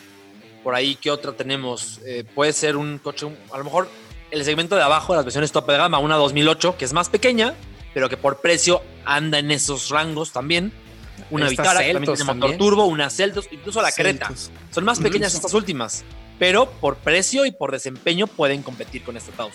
[0.64, 2.00] Por ahí, ¿qué otra tenemos?
[2.04, 3.88] Eh, puede ser un coche, a lo mejor
[4.32, 7.08] el segmento de abajo de las versiones top de gama, una 2008, que es más
[7.08, 7.54] pequeña,
[7.94, 10.72] pero que por precio anda en esos rangos también.
[11.30, 14.32] Una Vitara, que también tiene motor turbo, una Celtos, incluso la Creta.
[14.72, 16.02] Son más pequeñas estas últimas,
[16.40, 19.52] pero por precio y por desempeño pueden competir con este Taos.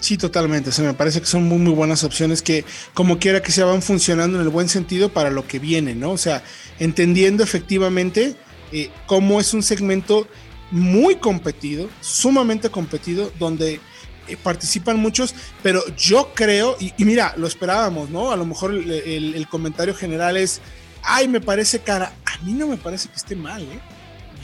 [0.00, 0.68] Sí, totalmente.
[0.68, 3.80] O me parece que son muy, muy buenas opciones que, como quiera que se van
[3.80, 6.10] funcionando en el buen sentido para lo que viene, ¿no?
[6.10, 6.44] O sea,
[6.78, 8.36] entendiendo efectivamente
[8.70, 10.28] eh, cómo es un segmento
[10.70, 13.80] muy competido, sumamente competido, donde
[14.28, 18.30] eh, participan muchos, pero yo creo, y, mira, lo esperábamos, ¿no?
[18.30, 20.60] A lo mejor el, comentario general es,
[21.02, 22.12] ay, me parece cara.
[22.26, 23.93] A mí no me parece que esté mal, ¿eh?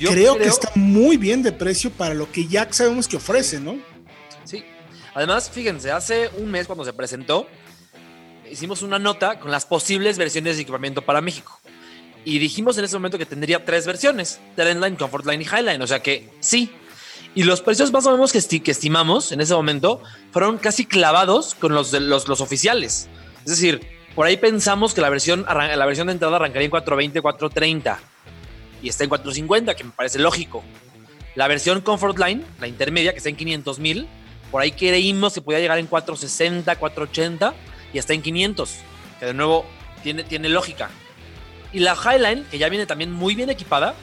[0.09, 3.79] Creo, que está muy bien de precio para lo que ya sabemos que ofrece, ¿no?
[4.45, 4.65] Sí.
[5.15, 7.47] Además, fíjense, hace un mes cuando se presentó,
[8.51, 11.61] hicimos una nota con las posibles versiones de equipamiento para México.
[12.25, 15.83] Y dijimos en ese momento que tendría tres versiones, Trendline, Comfortline y Highline.
[15.83, 16.71] O sea que sí.
[17.35, 21.55] Y los precios más o menos que, que estimamos en ese momento fueron casi clavados
[21.55, 23.09] con los, de los, los oficiales.
[23.45, 23.81] Es decir,
[24.15, 28.01] por ahí pensamos que la versión, la versión de entrada arrancaría en 420, 430
[28.83, 30.63] y está en 450, que me parece lógico.
[31.35, 34.09] La versión Comfort Line, la intermedia, que está en 500 mil,
[34.51, 37.55] por ahí creímos que podía llegar en 460, 480
[37.93, 38.77] y está en 500,
[39.21, 39.65] que de nuevo
[40.03, 40.91] tiene, tiene lógica.
[41.73, 43.95] Y la Highline, que ya viene también muy bien equipada,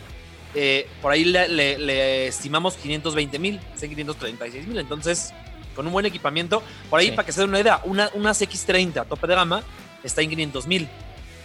[0.56, 5.34] eh, por ahí le, estimamos 520 mil, está en 536 mil, entonces
[5.76, 9.06] con un buen equipamiento, por ahí para que se den una idea, una, unas X30
[9.08, 9.62] tope de gama
[10.04, 10.88] está en 500 mil,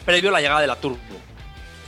[0.06, 0.96] previo a la llegada de la Turbo.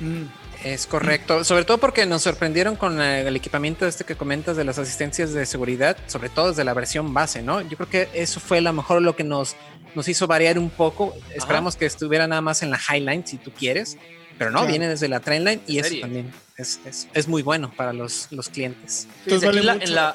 [0.00, 0.24] Mm.
[0.64, 4.78] Es correcto, sobre todo porque nos sorprendieron con el equipamiento este que comentas de las
[4.78, 7.60] asistencias de seguridad, sobre todo desde la versión base, ¿no?
[7.60, 9.56] Yo creo que eso fue a lo mejor lo que nos,
[9.94, 11.14] nos hizo variar un poco.
[11.34, 13.98] Esperamos que estuviera nada más en la Highline, si tú quieres,
[14.38, 17.92] pero no, viene desde la Trendline y eso también es, es, es, muy bueno para
[17.92, 19.06] los, los clientes.
[19.26, 20.14] Entonces, en, la,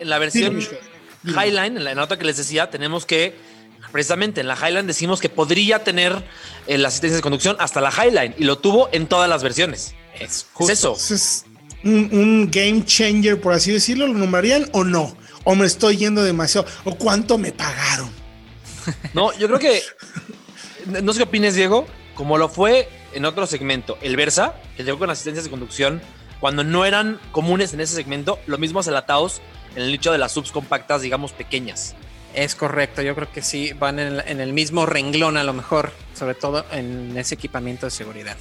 [0.00, 0.60] en, la, versión
[1.24, 3.34] Highline, en la nota que les decía, tenemos que
[3.90, 6.22] precisamente en la Highline decimos que podría tener
[6.68, 9.94] eh, la asistencia de conducción hasta la Highline y lo tuvo en todas las versiones.
[10.20, 10.94] Es, eso.
[10.94, 11.46] Es
[11.82, 14.06] un, game changer, por así decirlo.
[14.06, 15.16] ¿Lo nombrarían o no?
[15.44, 16.66] ¿O me estoy yendo demasiado?
[16.84, 18.10] ¿O cuánto me pagaron?
[19.12, 19.82] No, yo creo que.
[21.02, 21.86] No sé qué opines, Diego.
[22.14, 26.02] Como lo fue en otro segmento, el Versa, que llegó con asistencias de conducción,
[26.40, 29.40] cuando no eran comunes en ese segmento, lo mismo hace el Ataos
[29.76, 31.94] en el nicho de las subs compactas, digamos, pequeñas.
[32.38, 36.36] Es correcto, yo creo que sí, van en el, mismo renglón a lo mejor, sobre
[36.36, 38.36] todo en ese equipamiento de seguridad.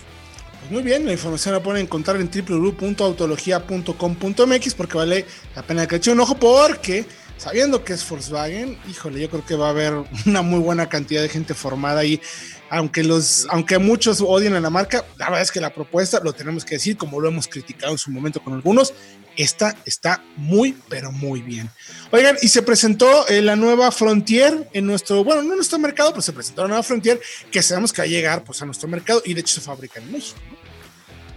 [0.60, 5.96] Pues muy bien, la información la pueden encontrar en www.autologia.com.mx porque vale la pena que
[5.96, 7.08] echen un ojo porque
[7.38, 9.94] sabiendo que es Volkswagen, híjole, yo creo que va a haber
[10.26, 12.22] una muy buena cantidad de gente formada ahí.
[12.70, 16.34] Aunque, los, aunque muchos odien a la marca, la verdad es que la propuesta, lo
[16.34, 18.94] tenemos que decir, como lo hemos criticado en su momento con algunos,
[19.38, 21.70] esta está muy, pero muy bien.
[22.12, 26.10] Oigan, y se presentó eh, la nueva Frontier en nuestro, bueno, no en nuestro mercado,
[26.10, 27.22] pero se presentó la nueva Frontier
[27.52, 30.02] que sabemos que va a llegar pues, a nuestro mercado y de hecho se fabrica
[30.02, 30.40] en México.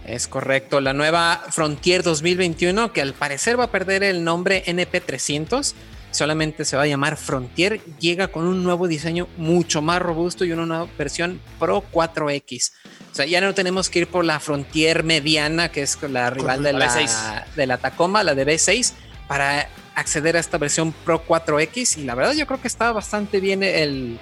[0.05, 5.75] Es correcto, la nueva Frontier 2021 que al parecer va a perder el nombre NP300
[6.11, 10.51] solamente se va a llamar Frontier, llega con un nuevo diseño mucho más robusto y
[10.51, 12.71] una nueva versión Pro 4X.
[13.11, 16.63] O sea, ya no tenemos que ir por la Frontier mediana, que es la rival
[16.63, 18.93] de la, de la Tacoma, la de B6,
[19.27, 21.97] para acceder a esta versión Pro 4X.
[21.97, 24.19] Y la verdad, yo creo que está bastante bien el,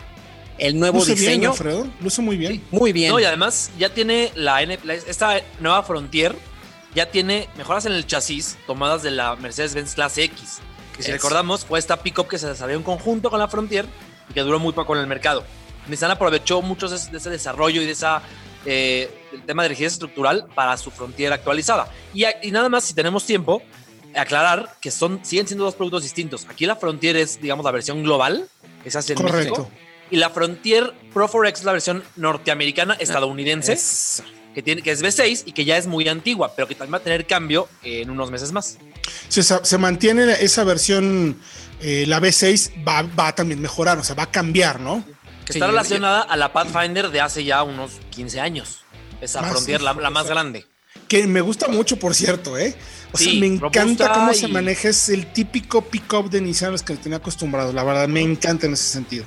[0.59, 1.53] el nuevo Luce diseño.
[1.53, 2.63] Bien, Luce muy bien.
[2.71, 3.17] muy bien.
[3.19, 6.35] y además ya tiene la, esta nueva Frontier,
[6.95, 10.61] ya tiene mejoras en el chasis tomadas de la Mercedes-Benz Clase X
[10.99, 13.85] que si recordamos fue esta pickup que se desarrolló en conjunto con la Frontier
[14.29, 15.45] y que duró muy poco en el mercado.
[15.87, 18.21] Nissan aprovechó mucho de ese desarrollo y de esa
[18.65, 21.89] eh, el tema de rigidez estructural para su Frontier actualizada.
[22.13, 23.61] Y, nada más, si tenemos tiempo,
[24.13, 26.45] aclarar que son, siguen siendo dos productos distintos.
[26.49, 28.49] Aquí la Frontier es, digamos, la versión global,
[28.83, 29.69] que se hace en México.
[30.11, 33.77] Y la Frontier Pro 4X es la versión norteamericana estadounidense,
[34.53, 36.97] que, tiene, que es V6 y que ya es muy antigua, pero que también va
[36.97, 38.77] a tener cambio en unos meses más
[39.29, 41.37] se, mantiene esa versión,
[41.81, 45.03] eh, la B6 va, va a también mejorar, o sea, va a cambiar, ¿no?
[45.45, 48.83] Que está relacionada a la Pathfinder de hace ya unos 15 años.
[49.21, 50.65] Esa Frontier, la, más grande.
[51.07, 52.75] Que me gusta mucho, por cierto, ¿eh?
[53.11, 54.89] O sea, me encanta cómo se maneja.
[54.89, 57.73] Es el típico pick-up de Nissan los que tenía acostumbrado.
[57.73, 59.25] La verdad, me encanta en ese sentido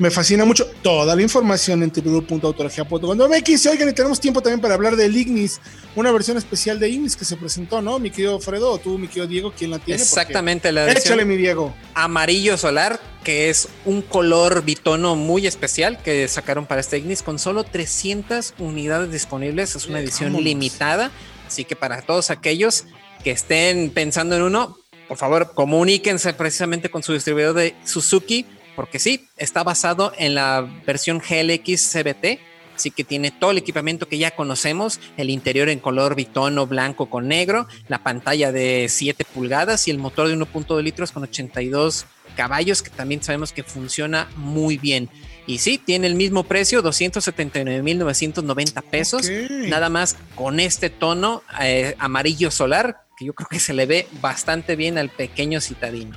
[0.00, 0.66] me fascina mucho.
[0.82, 3.66] Toda la información en www.autologia.com.mx.
[3.66, 5.60] Oigan, y tenemos tiempo también para hablar del Ignis,
[5.94, 7.98] una versión especial de Ignis que se presentó, ¿no?
[7.98, 10.00] Mi querido Fredo, o tú, mi querido Diego, ¿quién la tiene?
[10.00, 11.74] Exactamente, la versión Échale, mi Diego.
[11.92, 17.38] Amarillo solar, que es un color bitono muy especial que sacaron para este Ignis con
[17.38, 19.76] solo 300 unidades disponibles.
[19.76, 21.10] Es una edición limitada,
[21.46, 22.86] así que para todos aquellos
[23.22, 28.98] que estén pensando en uno, por favor, comuníquense precisamente con su distribuidor de Suzuki porque
[28.98, 32.40] sí, está basado en la versión GLX CBT,
[32.74, 37.10] así que tiene todo el equipamiento que ya conocemos, el interior en color bitono blanco
[37.10, 42.06] con negro, la pantalla de 7 pulgadas y el motor de 1.2 litros con 82
[42.36, 45.08] caballos que también sabemos que funciona muy bien.
[45.46, 49.30] Y sí, tiene el mismo precio, 279.990 pesos,
[49.68, 54.06] nada más con este tono eh, amarillo solar, que yo creo que se le ve
[54.20, 56.16] bastante bien al pequeño citadino.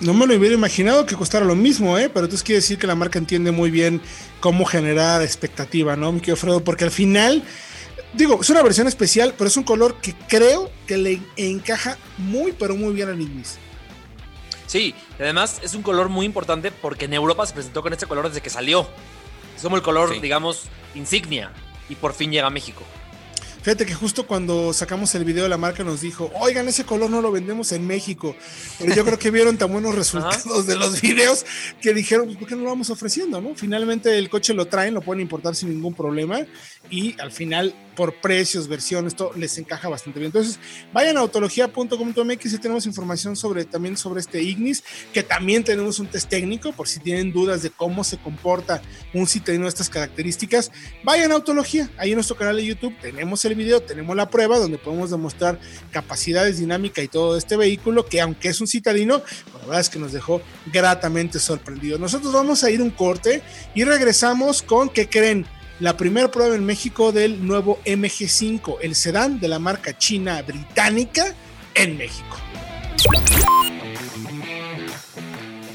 [0.00, 2.08] No me lo hubiera imaginado que costara lo mismo, ¿eh?
[2.08, 4.00] Pero entonces quiere decir que la marca entiende muy bien
[4.38, 6.62] cómo generar expectativa, ¿no, mi querido Fredo?
[6.62, 7.42] Porque al final,
[8.14, 12.52] digo, es una versión especial, pero es un color que creo que le encaja muy,
[12.52, 13.58] pero muy bien al Ignis.
[14.68, 18.28] Sí, además es un color muy importante porque en Europa se presentó con este color
[18.28, 18.86] desde que salió.
[19.56, 21.52] Es como el color, digamos, insignia.
[21.88, 22.84] Y por fin llega a México.
[23.68, 27.10] Fíjate que justo cuando sacamos el video de la marca nos dijo, oigan, ese color
[27.10, 28.34] no lo vendemos en México.
[28.78, 31.44] Pero yo creo que vieron tan buenos resultados de los videos
[31.78, 33.42] que dijeron, ¿por qué no lo vamos ofreciendo?
[33.42, 33.54] ¿no?
[33.54, 36.46] Finalmente el coche lo traen, lo pueden importar sin ningún problema
[36.88, 40.28] y al final por precios, versiones, esto les encaja bastante bien.
[40.28, 40.60] Entonces,
[40.92, 46.06] vayan a autología.com.mx y tenemos información sobre también sobre este Ignis, que también tenemos un
[46.06, 48.80] test técnico por si tienen dudas de cómo se comporta
[49.12, 50.70] un citadino de estas características.
[51.02, 54.58] Vayan a Autología, ahí en nuestro canal de YouTube tenemos el video, tenemos la prueba
[54.58, 55.58] donde podemos demostrar
[55.90, 59.90] capacidades, dinámica y todo de este vehículo, que aunque es un citadino, la verdad es
[59.90, 60.40] que nos dejó
[60.72, 62.00] gratamente sorprendidos.
[62.00, 63.42] Nosotros vamos a ir un corte
[63.74, 65.46] y regresamos con, ¿qué creen?
[65.80, 71.34] la primera prueba en México del nuevo MG5, el sedán de la marca china británica
[71.74, 72.36] en México.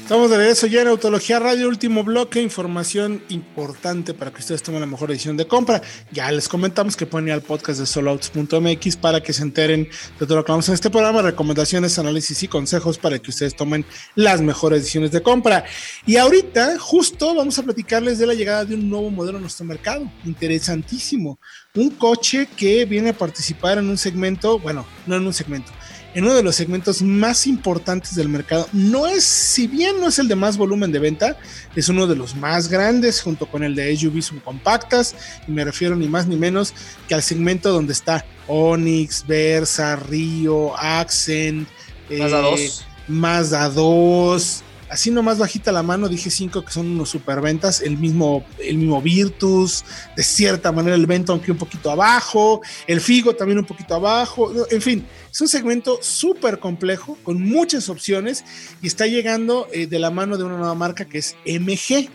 [0.04, 4.82] Estamos de regreso ya en Autología Radio, último bloque, información importante para que ustedes tomen
[4.82, 5.80] la mejor decisión de compra.
[6.12, 9.88] Ya les comentamos que pueden ir al podcast de soloouts.mx para que se enteren
[10.20, 13.56] de todo lo que vamos en este programa, recomendaciones, análisis y consejos para que ustedes
[13.56, 15.64] tomen las mejores decisiones de compra.
[16.04, 19.64] Y ahorita justo vamos a platicarles de la llegada de un nuevo modelo a nuestro
[19.64, 21.38] mercado, interesantísimo.
[21.74, 25.72] Un coche que viene a participar en un segmento, bueno, no en un segmento,
[26.14, 28.68] en uno de los segmentos más importantes del mercado.
[28.72, 31.36] No es, si bien no es el de más volumen de venta,
[31.74, 35.14] es uno de los más grandes junto con el de SUV subcompactas
[35.46, 36.72] y me refiero ni más ni menos
[37.08, 41.68] que al segmento donde está Onix, Versa, Río, Accent,
[42.10, 42.70] Mazda 2, eh,
[43.08, 48.44] Mazda 2 así nomás bajita la mano dije cinco que son unos superventas, el mismo,
[48.58, 49.84] el mismo Virtus,
[50.16, 54.52] de cierta manera el Vento aunque un poquito abajo, el Figo también un poquito abajo,
[54.70, 58.44] en fin, es un segmento súper complejo con muchas opciones
[58.82, 62.08] y está llegando eh, de la mano de una nueva marca que es MG,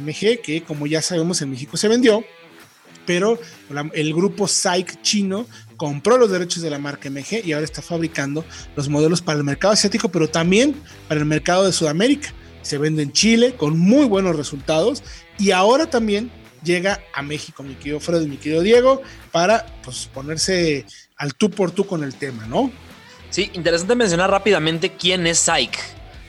[0.00, 2.24] MG que como ya sabemos en México se vendió,
[3.06, 3.38] pero
[3.92, 5.46] el grupo SAIC chino
[5.76, 8.44] compró los derechos de la marca MG y ahora está fabricando
[8.76, 10.74] los modelos para el mercado asiático, pero también
[11.08, 12.32] para el mercado de Sudamérica.
[12.62, 15.02] Se vende en Chile con muy buenos resultados
[15.38, 16.30] y ahora también
[16.62, 21.50] llega a México, mi querido Fred y mi querido Diego, para pues, ponerse al tú
[21.50, 22.72] por tú con el tema, ¿no?
[23.30, 25.78] Sí, interesante mencionar rápidamente quién es SAIC,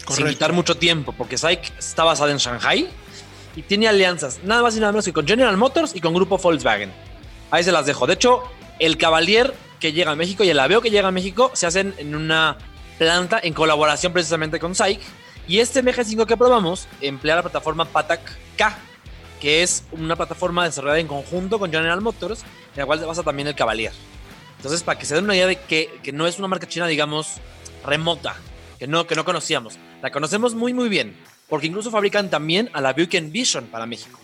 [0.09, 2.87] sin quitar mucho tiempo, porque SAIC está basada en Shanghai
[3.55, 6.37] y tiene alianzas, nada más y nada menos que con General Motors y con Grupo
[6.37, 6.91] Volkswagen.
[7.51, 8.07] Ahí se las dejo.
[8.07, 8.43] De hecho,
[8.79, 11.93] el Cavalier que llega a México y el Aveo que llega a México se hacen
[11.97, 12.57] en una
[12.97, 15.01] planta en colaboración precisamente con SAIC.
[15.47, 18.21] Y este MG5 que probamos emplea la plataforma Patac
[18.57, 18.77] K,
[19.39, 23.23] que es una plataforma desarrollada en conjunto con General Motors, en la cual se basa
[23.23, 23.91] también el Cavalier.
[24.57, 26.87] Entonces, para que se den una idea de que, que, no es una marca china,
[26.87, 27.35] digamos,
[27.85, 28.35] remota,
[28.79, 29.77] que no, que no conocíamos.
[30.01, 31.15] La conocemos muy, muy bien,
[31.47, 34.19] porque incluso fabrican también a la Buick Vision para México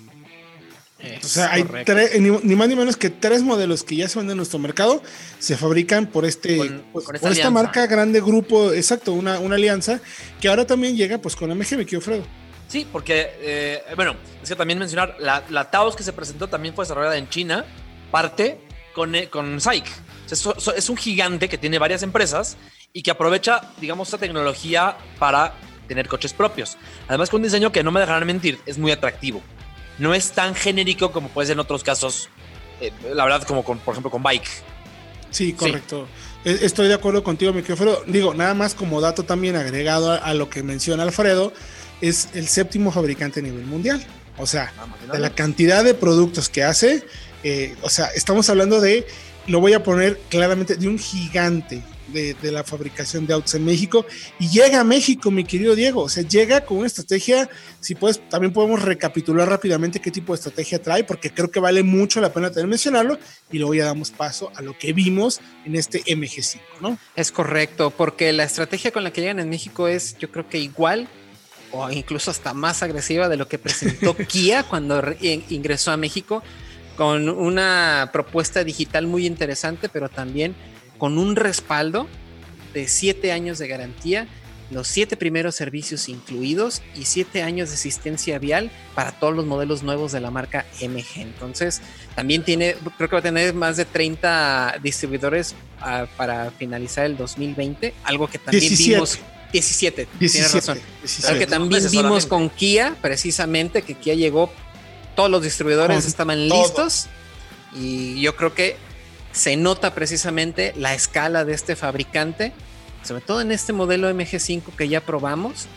[1.24, 4.34] o sea, hay tres, ni, más ni menos que tres modelos que ya se venden
[4.34, 5.02] en nuestro mercado,
[5.40, 10.00] se fabrican por este pues, por esta, marca grande grupo, exacto, una, una, alianza
[10.40, 12.24] que ahora también llega pues con MG, me quiero Fredo.
[12.68, 16.74] Sí, porque, eh, bueno, es que también mencionar, la, la, Taos que se presentó también
[16.74, 17.66] fue desarrollada en China,
[18.12, 18.60] parte
[18.94, 19.86] con, eh, con SAIC.
[20.32, 22.58] es un gigante que tiene varias empresas
[22.94, 25.54] y que aprovecha, digamos, esta tecnología para
[25.88, 26.78] tener coches propios.
[27.10, 29.42] Además, con un diseño que no me dejarán mentir, es muy atractivo
[30.02, 32.28] no es tan genérico como puede ser en otros casos,
[32.82, 34.50] eh, la verdad, como con, por ejemplo, con Bike.
[35.30, 36.08] Sí, correcto.
[36.44, 40.34] E, estoy de acuerdo contigo, mi querido Digo, nada más como dato también agregado a,
[40.34, 41.54] lo que menciona Alfredo,
[42.02, 44.04] es el séptimo fabricante a nivel mundial.
[44.40, 47.06] O sea, ah, de la cantidad de productos que hace,
[47.44, 49.06] eh, o sea, estamos hablando de,
[49.46, 54.06] lo voy a poner claramente, de un gigante de, la fabricación de autos en México
[54.40, 56.04] y llega a México, mi querido Diego.
[56.04, 60.38] O sea, llega con una estrategia, si puedes, también podemos recapitular rápidamente qué tipo de
[60.38, 63.18] estrategia trae, porque creo que vale mucho la pena tener mencionarlo
[63.52, 66.98] y luego ya damos paso a lo que vimos en este MG5, ¿no?
[67.16, 70.60] Es correcto, porque la estrategia con la que llegan en México es, yo creo que
[70.60, 71.08] igual
[71.72, 76.44] o incluso hasta más agresiva de lo que presentó Kia cuando ingresó a México
[76.96, 80.56] con una propuesta digital muy interesante, pero también
[81.02, 82.08] con un respaldo
[82.76, 84.28] de siete años de garantía,
[84.70, 89.82] los siete primeros servicios incluidos y siete años de asistencia vial para todos los modelos
[89.82, 91.22] nuevos de la marca MG.
[91.22, 91.82] Entonces,
[92.14, 97.18] también tiene, creo que va a tener más de 30 distribuidores uh, para finalizar el
[97.18, 98.94] 2020, algo que también 17.
[98.94, 99.18] vimos.
[99.54, 100.80] 17, 17 tienes razón.
[101.00, 101.28] 17.
[101.28, 104.54] Algo que también vimos con Kia, precisamente, que Kia llegó,
[105.16, 106.62] todos los distribuidores con estaban todo.
[106.62, 107.08] listos
[107.74, 108.78] y yo creo que
[109.32, 112.54] se nota precisamente la escala de este fabricante,
[113.04, 115.68] sobre todo en este modelo MG5 que ya probamos,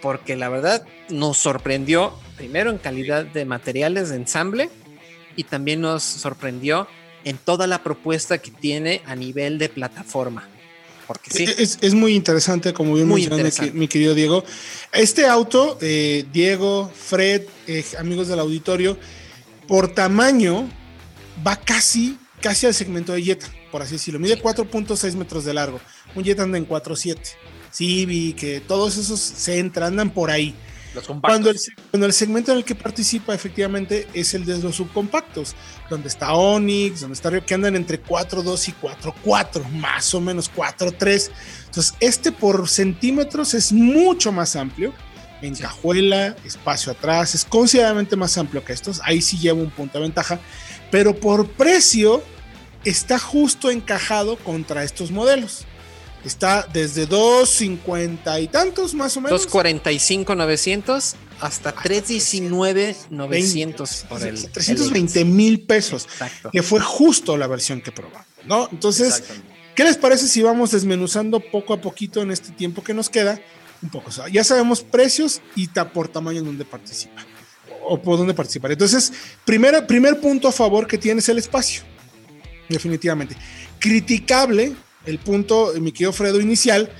[0.00, 4.70] porque la verdad nos sorprendió primero en calidad de materiales de ensamble
[5.36, 6.86] y también nos sorprendió
[7.24, 10.48] en toda la propuesta que tiene a nivel de plataforma.
[11.06, 11.44] Porque sí.
[11.44, 13.28] Es, muy interesante, como bien muy
[13.74, 14.42] mi, querido Diego.
[14.92, 18.96] Este auto, eh, Diego, Fred, eh, amigos del auditorio,
[19.68, 20.68] por tamaño
[21.46, 24.20] va casi, casi al segmento de Jetta, por así decirlo.
[24.20, 25.80] Mide 4.6 metros de largo.
[26.14, 28.06] Un Jetta anda en 4.7.
[28.06, 30.54] vi que todos esos se entran, andan por ahí.
[31.22, 31.58] Cuando el,
[31.90, 35.56] cuando el, segmento en el que participa efectivamente es el de los subcompactos,
[35.88, 40.52] donde está Onix, donde está Rio, que andan entre 4.2 y 4.4, más o menos
[40.54, 41.30] 4.3.
[41.64, 44.92] Entonces, este por centímetros es mucho más amplio,
[45.40, 49.98] en cajuela, espacio atrás, es considerablemente más amplio que estos, ahí sí lleva un punto
[49.98, 50.38] de ventaja,
[50.90, 52.22] pero por precio
[52.84, 55.64] está justo encajado contra estos modelos.
[56.24, 59.46] Está desde 2.50 y tantos más o menos.
[59.46, 66.08] 2.45 900 hasta 319 900 por el 320 mil pesos.
[66.50, 68.68] Que fue justo la versión que probamos, ¿no?
[68.72, 69.22] Entonces,
[69.74, 73.38] ¿qué les parece si vamos desmenuzando poco a poquito en este tiempo que nos queda?
[73.82, 77.22] Un poco, ya sabemos precios y por tamaño en donde participa
[77.86, 78.72] o por dónde participar.
[78.72, 79.12] Entonces,
[79.44, 81.82] primer, primer punto a favor que tiene es el espacio.
[82.68, 83.36] Definitivamente.
[83.78, 84.74] Criticable
[85.06, 86.90] el punto, mi querido Fredo, inicial,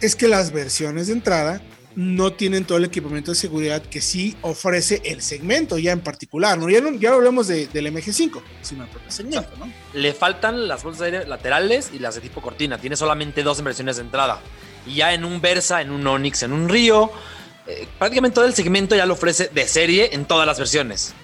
[0.00, 1.62] es que las versiones de entrada
[1.94, 6.56] no tienen todo el equipamiento de seguridad que sí ofrece el segmento ya en particular,
[6.56, 6.70] ¿no?
[6.70, 9.72] Ya no, ya hablamos de, del MG5, sino el propio segmento, ¿no?
[9.94, 12.78] Le faltan las bolsas laterales y las de tipo cortina.
[12.78, 14.40] Tiene solamente dos versiones de entrada.
[14.86, 17.10] Y ya en un Versa, en un Onix, en un Río,
[17.66, 21.14] eh, prácticamente todo el segmento ya lo ofrece de serie en todas las versiones.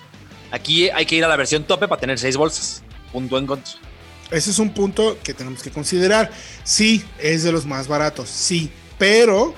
[0.51, 2.83] Aquí hay que ir a la versión tope para tener seis bolsas.
[3.15, 3.73] Punto en contra.
[4.33, 6.33] Ese es un punto que tenemos que considerar.
[6.65, 9.55] Sí, es de los más baratos, sí, pero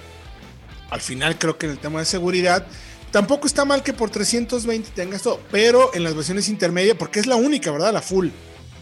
[0.91, 2.67] al final creo que en el tema de seguridad
[3.11, 7.27] tampoco está mal que por 320 tengas todo, pero en las versiones intermedias, porque es
[7.27, 7.95] la única, ¿verdad?
[7.95, 8.29] La full,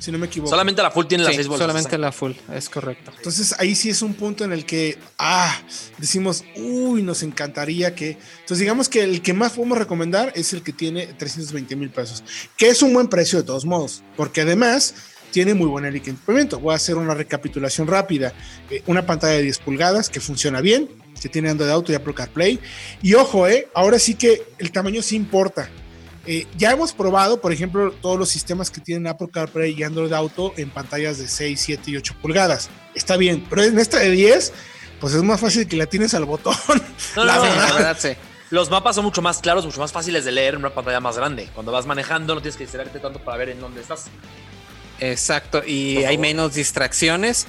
[0.05, 0.51] si no me equivoco.
[0.51, 1.65] Solamente la full tiene las seis bolsas.
[1.65, 3.11] Solamente la full, es correcto.
[3.17, 5.59] Entonces ahí sí es un punto en el que, ah,
[5.97, 8.19] decimos, uy, nos encantaría que.
[8.41, 12.23] Entonces digamos que el que más podemos recomendar es el que tiene 320 mil pesos,
[12.59, 14.95] que es un buen precio de todos modos, porque además
[15.31, 16.61] tiene muy buen equipamiento.
[16.61, 18.35] Voy a hacer una recapitulación rápida.
[18.71, 20.89] Eh, una pantalla de 10 pulgadas que funciona bien,
[21.21, 22.61] que tiene Android Auto y Apple CarPlay.
[23.03, 25.71] Y ojo, eh, ahora sí que el tamaño sí importa.
[26.27, 30.13] Eh, ya hemos probado, por ejemplo, todos los sistemas que tienen Apple CarPlay y Android
[30.13, 32.71] Auto en pantallas de 6, 7 y 8 pulgadas.
[32.95, 34.53] Está bien, pero en esta de 10,
[35.01, 36.55] pues es más fácil que la tienes al botón.
[37.17, 37.97] la, verdad.
[37.99, 38.11] sí.
[38.51, 41.17] Los mapas son mucho más claros, mucho más fáciles de leer en una pantalla más
[41.17, 41.49] grande.
[41.55, 44.07] Cuando vas manejando no tienes que distraerte tanto para ver en dónde estás.
[45.01, 47.47] Exacto, y hay menos distracciones.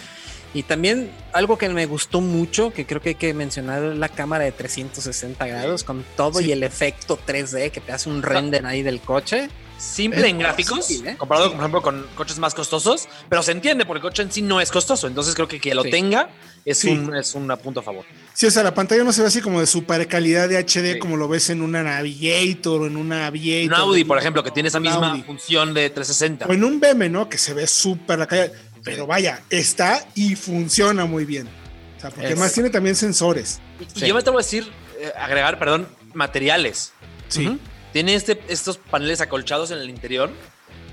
[0.56, 4.46] Y también algo que me gustó mucho, que creo que hay que mencionar, la cámara
[4.46, 8.82] de 360 grados con todo y el efecto 3D que te hace un render ahí
[8.82, 9.50] del coche.
[9.78, 11.18] Simple en gráficos, ¿eh?
[11.18, 14.42] comparado, por ejemplo, con coches más costosos, pero se entiende porque el coche en sí
[14.42, 15.08] no es costoso.
[15.08, 16.30] Entonces creo que que lo tenga
[16.64, 18.06] es, un, es un punto a favor.
[18.34, 21.00] Sí, o sea, la pantalla no se ve así como de super calidad de HD
[21.00, 23.78] como lo ves en una Navigator o en una Aviator.
[23.78, 26.46] Un Audi, por ejemplo, que tiene esa misma función de 360.
[26.46, 27.28] O en un BM, ¿no?
[27.28, 28.54] Que se ve súper la calidad.
[28.86, 31.50] Pero vaya, está y funciona muy bien.
[31.98, 33.60] O sea, porque además tiene también sensores.
[33.96, 36.94] Y, yo me atrevo a decir, eh, agregar, perdón, materiales.
[37.28, 37.60] Sí.
[37.92, 40.32] Tiene este, estos paneles acolchados en el interior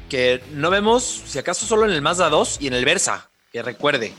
[0.08, 3.62] que no vemos, si acaso, solo en el Mazda 2 y en el Versa, que
[3.62, 4.12] recuerde.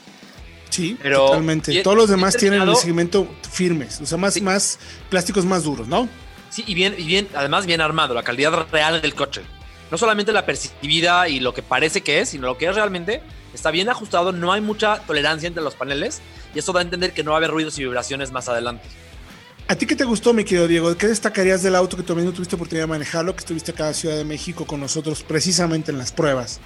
[0.70, 1.84] Sí, pero totalmente.
[1.84, 6.10] Todos los demás tienen el segmento firmes, o sea, más, más plásticos más duros, ¿no?
[6.50, 9.42] Sí, y bien, y bien, además bien armado, la calidad real del coche.
[9.92, 13.22] No solamente la percibida y lo que parece que es, sino lo que es realmente.
[13.54, 16.22] Está bien ajustado, no hay mucha tolerancia entre los paneles
[16.56, 18.88] y eso da a entender que no va a haber ruidos y vibraciones más adelante.
[19.68, 20.96] ¿A ti qué te gustó, mi querido Diego?
[20.98, 23.94] ¿Qué destacarías del auto que también no tuviste oportunidad de manejarlo, que estuviste acá en
[23.94, 26.60] Ciudad de México con nosotros precisamente en las pruebas?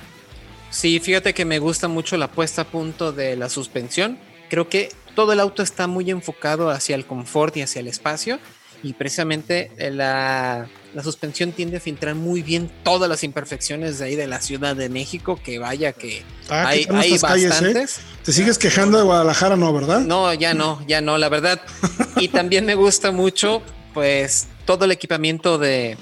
[0.72, 4.18] Sí, fíjate que me gusta mucho la puesta a punto de la suspensión.
[4.50, 8.40] Creo que todo el auto está muy enfocado hacia el confort y hacia el espacio
[8.84, 10.68] y precisamente la,
[11.04, 14.90] suspensión tiende a filtrar muy bien todas las imperfecciones de ahí de la Ciudad de
[14.90, 17.20] México, que vaya que ah, hay, hay ¿eh?
[17.20, 18.00] bastantes.
[18.24, 20.02] ¿Te sigues quejando de Guadalajara, no, verdad?
[20.02, 21.62] No, ya no, ya no, la verdad.
[22.18, 23.62] y también me gusta mucho,
[23.94, 25.98] pues, todo el equipamiento de,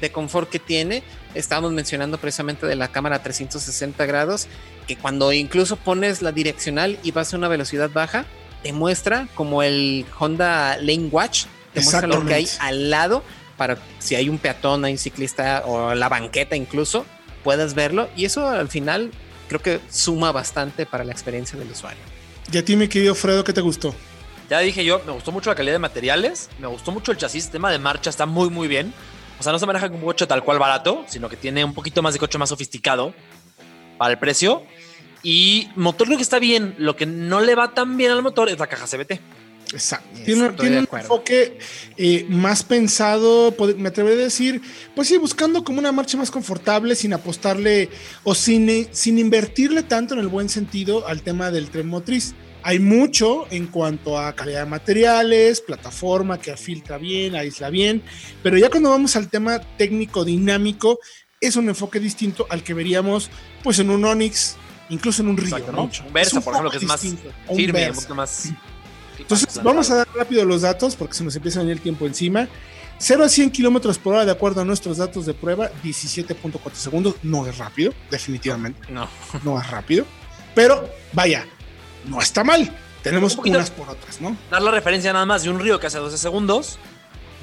[0.00, 1.02] de confort que tiene
[1.34, 4.46] estábamos mencionando precisamente de la cámara 360 grados,
[4.86, 8.24] que cuando incluso pones la direccional y vas a una velocidad baja,
[8.62, 11.44] te muestra como el Honda Lane Watch,
[11.74, 13.22] te muestra lo que hay al lado
[13.56, 17.04] para si hay un peatón, hay un ciclista o la banqueta incluso,
[17.42, 18.08] puedas verlo.
[18.16, 19.10] Y eso al final
[19.48, 22.02] creo que suma bastante para la experiencia del usuario.
[22.52, 23.94] Y a ti, mi querido Fredo, ¿qué te gustó?
[24.50, 27.46] Ya dije yo, me gustó mucho la calidad de materiales, me gustó mucho el chasis,
[27.46, 28.92] el tema de marcha está muy muy bien.
[29.40, 31.74] O sea, no se maneja como un coche tal cual barato, sino que tiene un
[31.74, 33.14] poquito más de coche más sofisticado
[33.98, 34.62] para el precio.
[35.22, 38.50] Y motor creo que está bien, lo que no le va tan bien al motor
[38.50, 39.20] es la caja CBT.
[39.74, 40.08] Exacto.
[40.24, 41.58] Tiene, tiene un enfoque
[41.96, 44.62] eh, más pensado, me atrevería a decir,
[44.94, 47.90] pues sí, buscando como una marcha más confortable, sin apostarle
[48.22, 52.34] o sin, sin invertirle tanto en el buen sentido al tema del tren motriz.
[52.62, 58.02] Hay mucho en cuanto a calidad de materiales, plataforma que filtra bien, aísla bien,
[58.42, 60.98] pero ya cuando vamos al tema técnico dinámico,
[61.40, 63.30] es un enfoque distinto al que veríamos
[63.62, 64.56] pues en un Onix,
[64.88, 65.84] incluso en un Río, ¿no?
[65.84, 67.02] Un Versa, por ejemplo, que es más
[67.54, 68.48] firme, un poco más...
[69.18, 72.06] Entonces, vamos a dar rápido los datos porque se nos empieza a venir el tiempo
[72.06, 72.48] encima.
[72.98, 77.14] 0 a 100 kilómetros por hora, de acuerdo a nuestros datos de prueba, 17.4 segundos.
[77.22, 78.92] No es rápido, definitivamente.
[78.92, 79.08] No.
[79.42, 80.06] No es rápido.
[80.54, 81.46] Pero vaya,
[82.06, 82.72] no está mal.
[83.02, 84.36] Tenemos unas por otras, ¿no?
[84.50, 86.78] Dar la referencia nada más de un río que hace 12 segundos,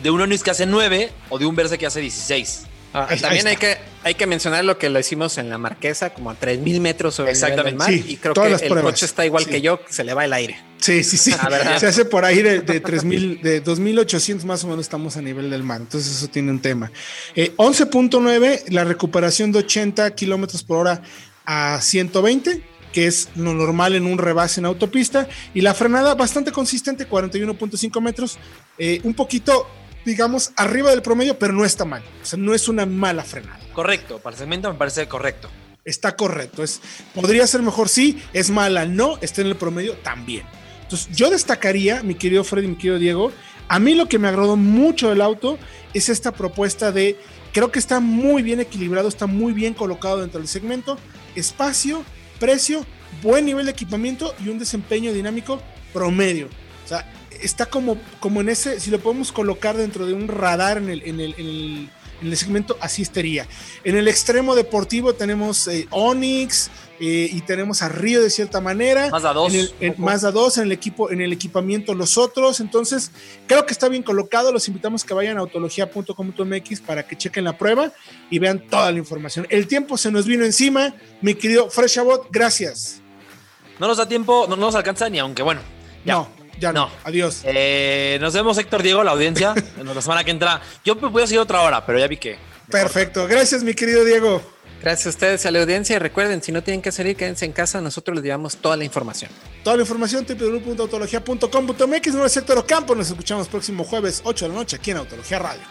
[0.01, 2.63] de un Onix que hace 9 o de un Versa que hace 16.
[2.93, 6.29] Ah, también hay que, hay que mencionar lo que lo hicimos en la Marquesa, como
[6.29, 7.69] a 3000 metros sobre Exactamente.
[7.69, 7.91] el mar.
[7.91, 10.59] y creo que el coche está igual que yo, se le va el aire.
[10.77, 11.31] Sí, sí, sí.
[11.77, 15.49] Se hace por ahí de, de 3000, de 2800 más o menos estamos a nivel
[15.49, 15.79] del mar.
[15.79, 16.91] Entonces, eso tiene un tema.
[17.35, 21.01] 11.9, eh, la recuperación de 80 kilómetros por hora
[21.45, 26.51] a 120 que es lo normal en un rebase en autopista, y la frenada bastante
[26.51, 28.37] consistente, 41.5 metros,
[28.77, 29.67] eh, un poquito,
[30.05, 33.59] digamos, arriba del promedio, pero no está mal, o sea, no es una mala frenada.
[33.73, 35.49] Correcto, para el segmento me parece correcto.
[35.83, 36.81] Está correcto, es,
[37.15, 40.45] podría ser mejor, sí, es mala, no, está en el promedio también.
[40.83, 43.31] Entonces, yo destacaría, mi querido Freddy, mi querido Diego,
[43.67, 45.57] a mí lo que me agradó mucho del auto
[45.93, 47.17] es esta propuesta de,
[47.53, 50.97] creo que está muy bien equilibrado, está muy bien colocado dentro del segmento,
[51.35, 52.03] espacio,
[52.39, 52.85] precio,
[53.21, 55.61] buen nivel de equipamiento y un desempeño dinámico
[55.93, 56.47] promedio.
[56.83, 57.09] O sea,
[57.41, 61.03] está como, como en ese, si lo podemos colocar dentro de un radar en el,
[61.03, 63.47] en el, segmento, así estaría.
[63.83, 66.69] En el extremo deportivo tenemos eh, Onix,
[67.03, 69.09] eh, y tenemos a Río de cierta manera.
[69.09, 69.51] Más a dos.
[69.97, 72.59] más a dos en el equipo, en el equipamiento los otros.
[72.59, 73.11] Entonces,
[73.47, 74.51] creo que está bien colocado.
[74.51, 77.91] Los invitamos que vayan a autología.com.mx para que chequen la prueba
[78.29, 79.47] y vean toda la información.
[79.49, 80.93] El tiempo se nos vino encima.
[81.21, 83.01] Mi querido Freshabot, gracias.
[83.79, 85.61] No nos da tiempo, no, nos alcanza ni aunque bueno.
[86.05, 86.29] No,
[86.61, 86.89] ya no.
[87.03, 87.41] Adiós.
[87.43, 90.61] Eh, nos vemos, Héctor Diego, la audiencia, en la semana que entra.
[90.85, 92.37] Yo voy a seguir otra hora, pero ya vi que.
[92.69, 93.27] Perfecto.
[93.27, 94.41] Gracias, mi querido Diego.
[94.81, 95.95] Gracias a ustedes, a la audiencia.
[95.95, 97.81] Y recuerden, si no tienen que salir, quédense en casa.
[97.81, 99.29] Nosotros les llevamos toda la información.
[99.63, 102.13] Toda la información, www.autologia.com.mx.
[102.13, 102.95] No es Héctor Ocampo.
[102.95, 105.63] Nos escuchamos próximo jueves, 8 de la noche, aquí en Autología Radio.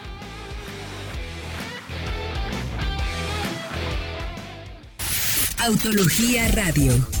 [5.57, 7.20] Autología Radio.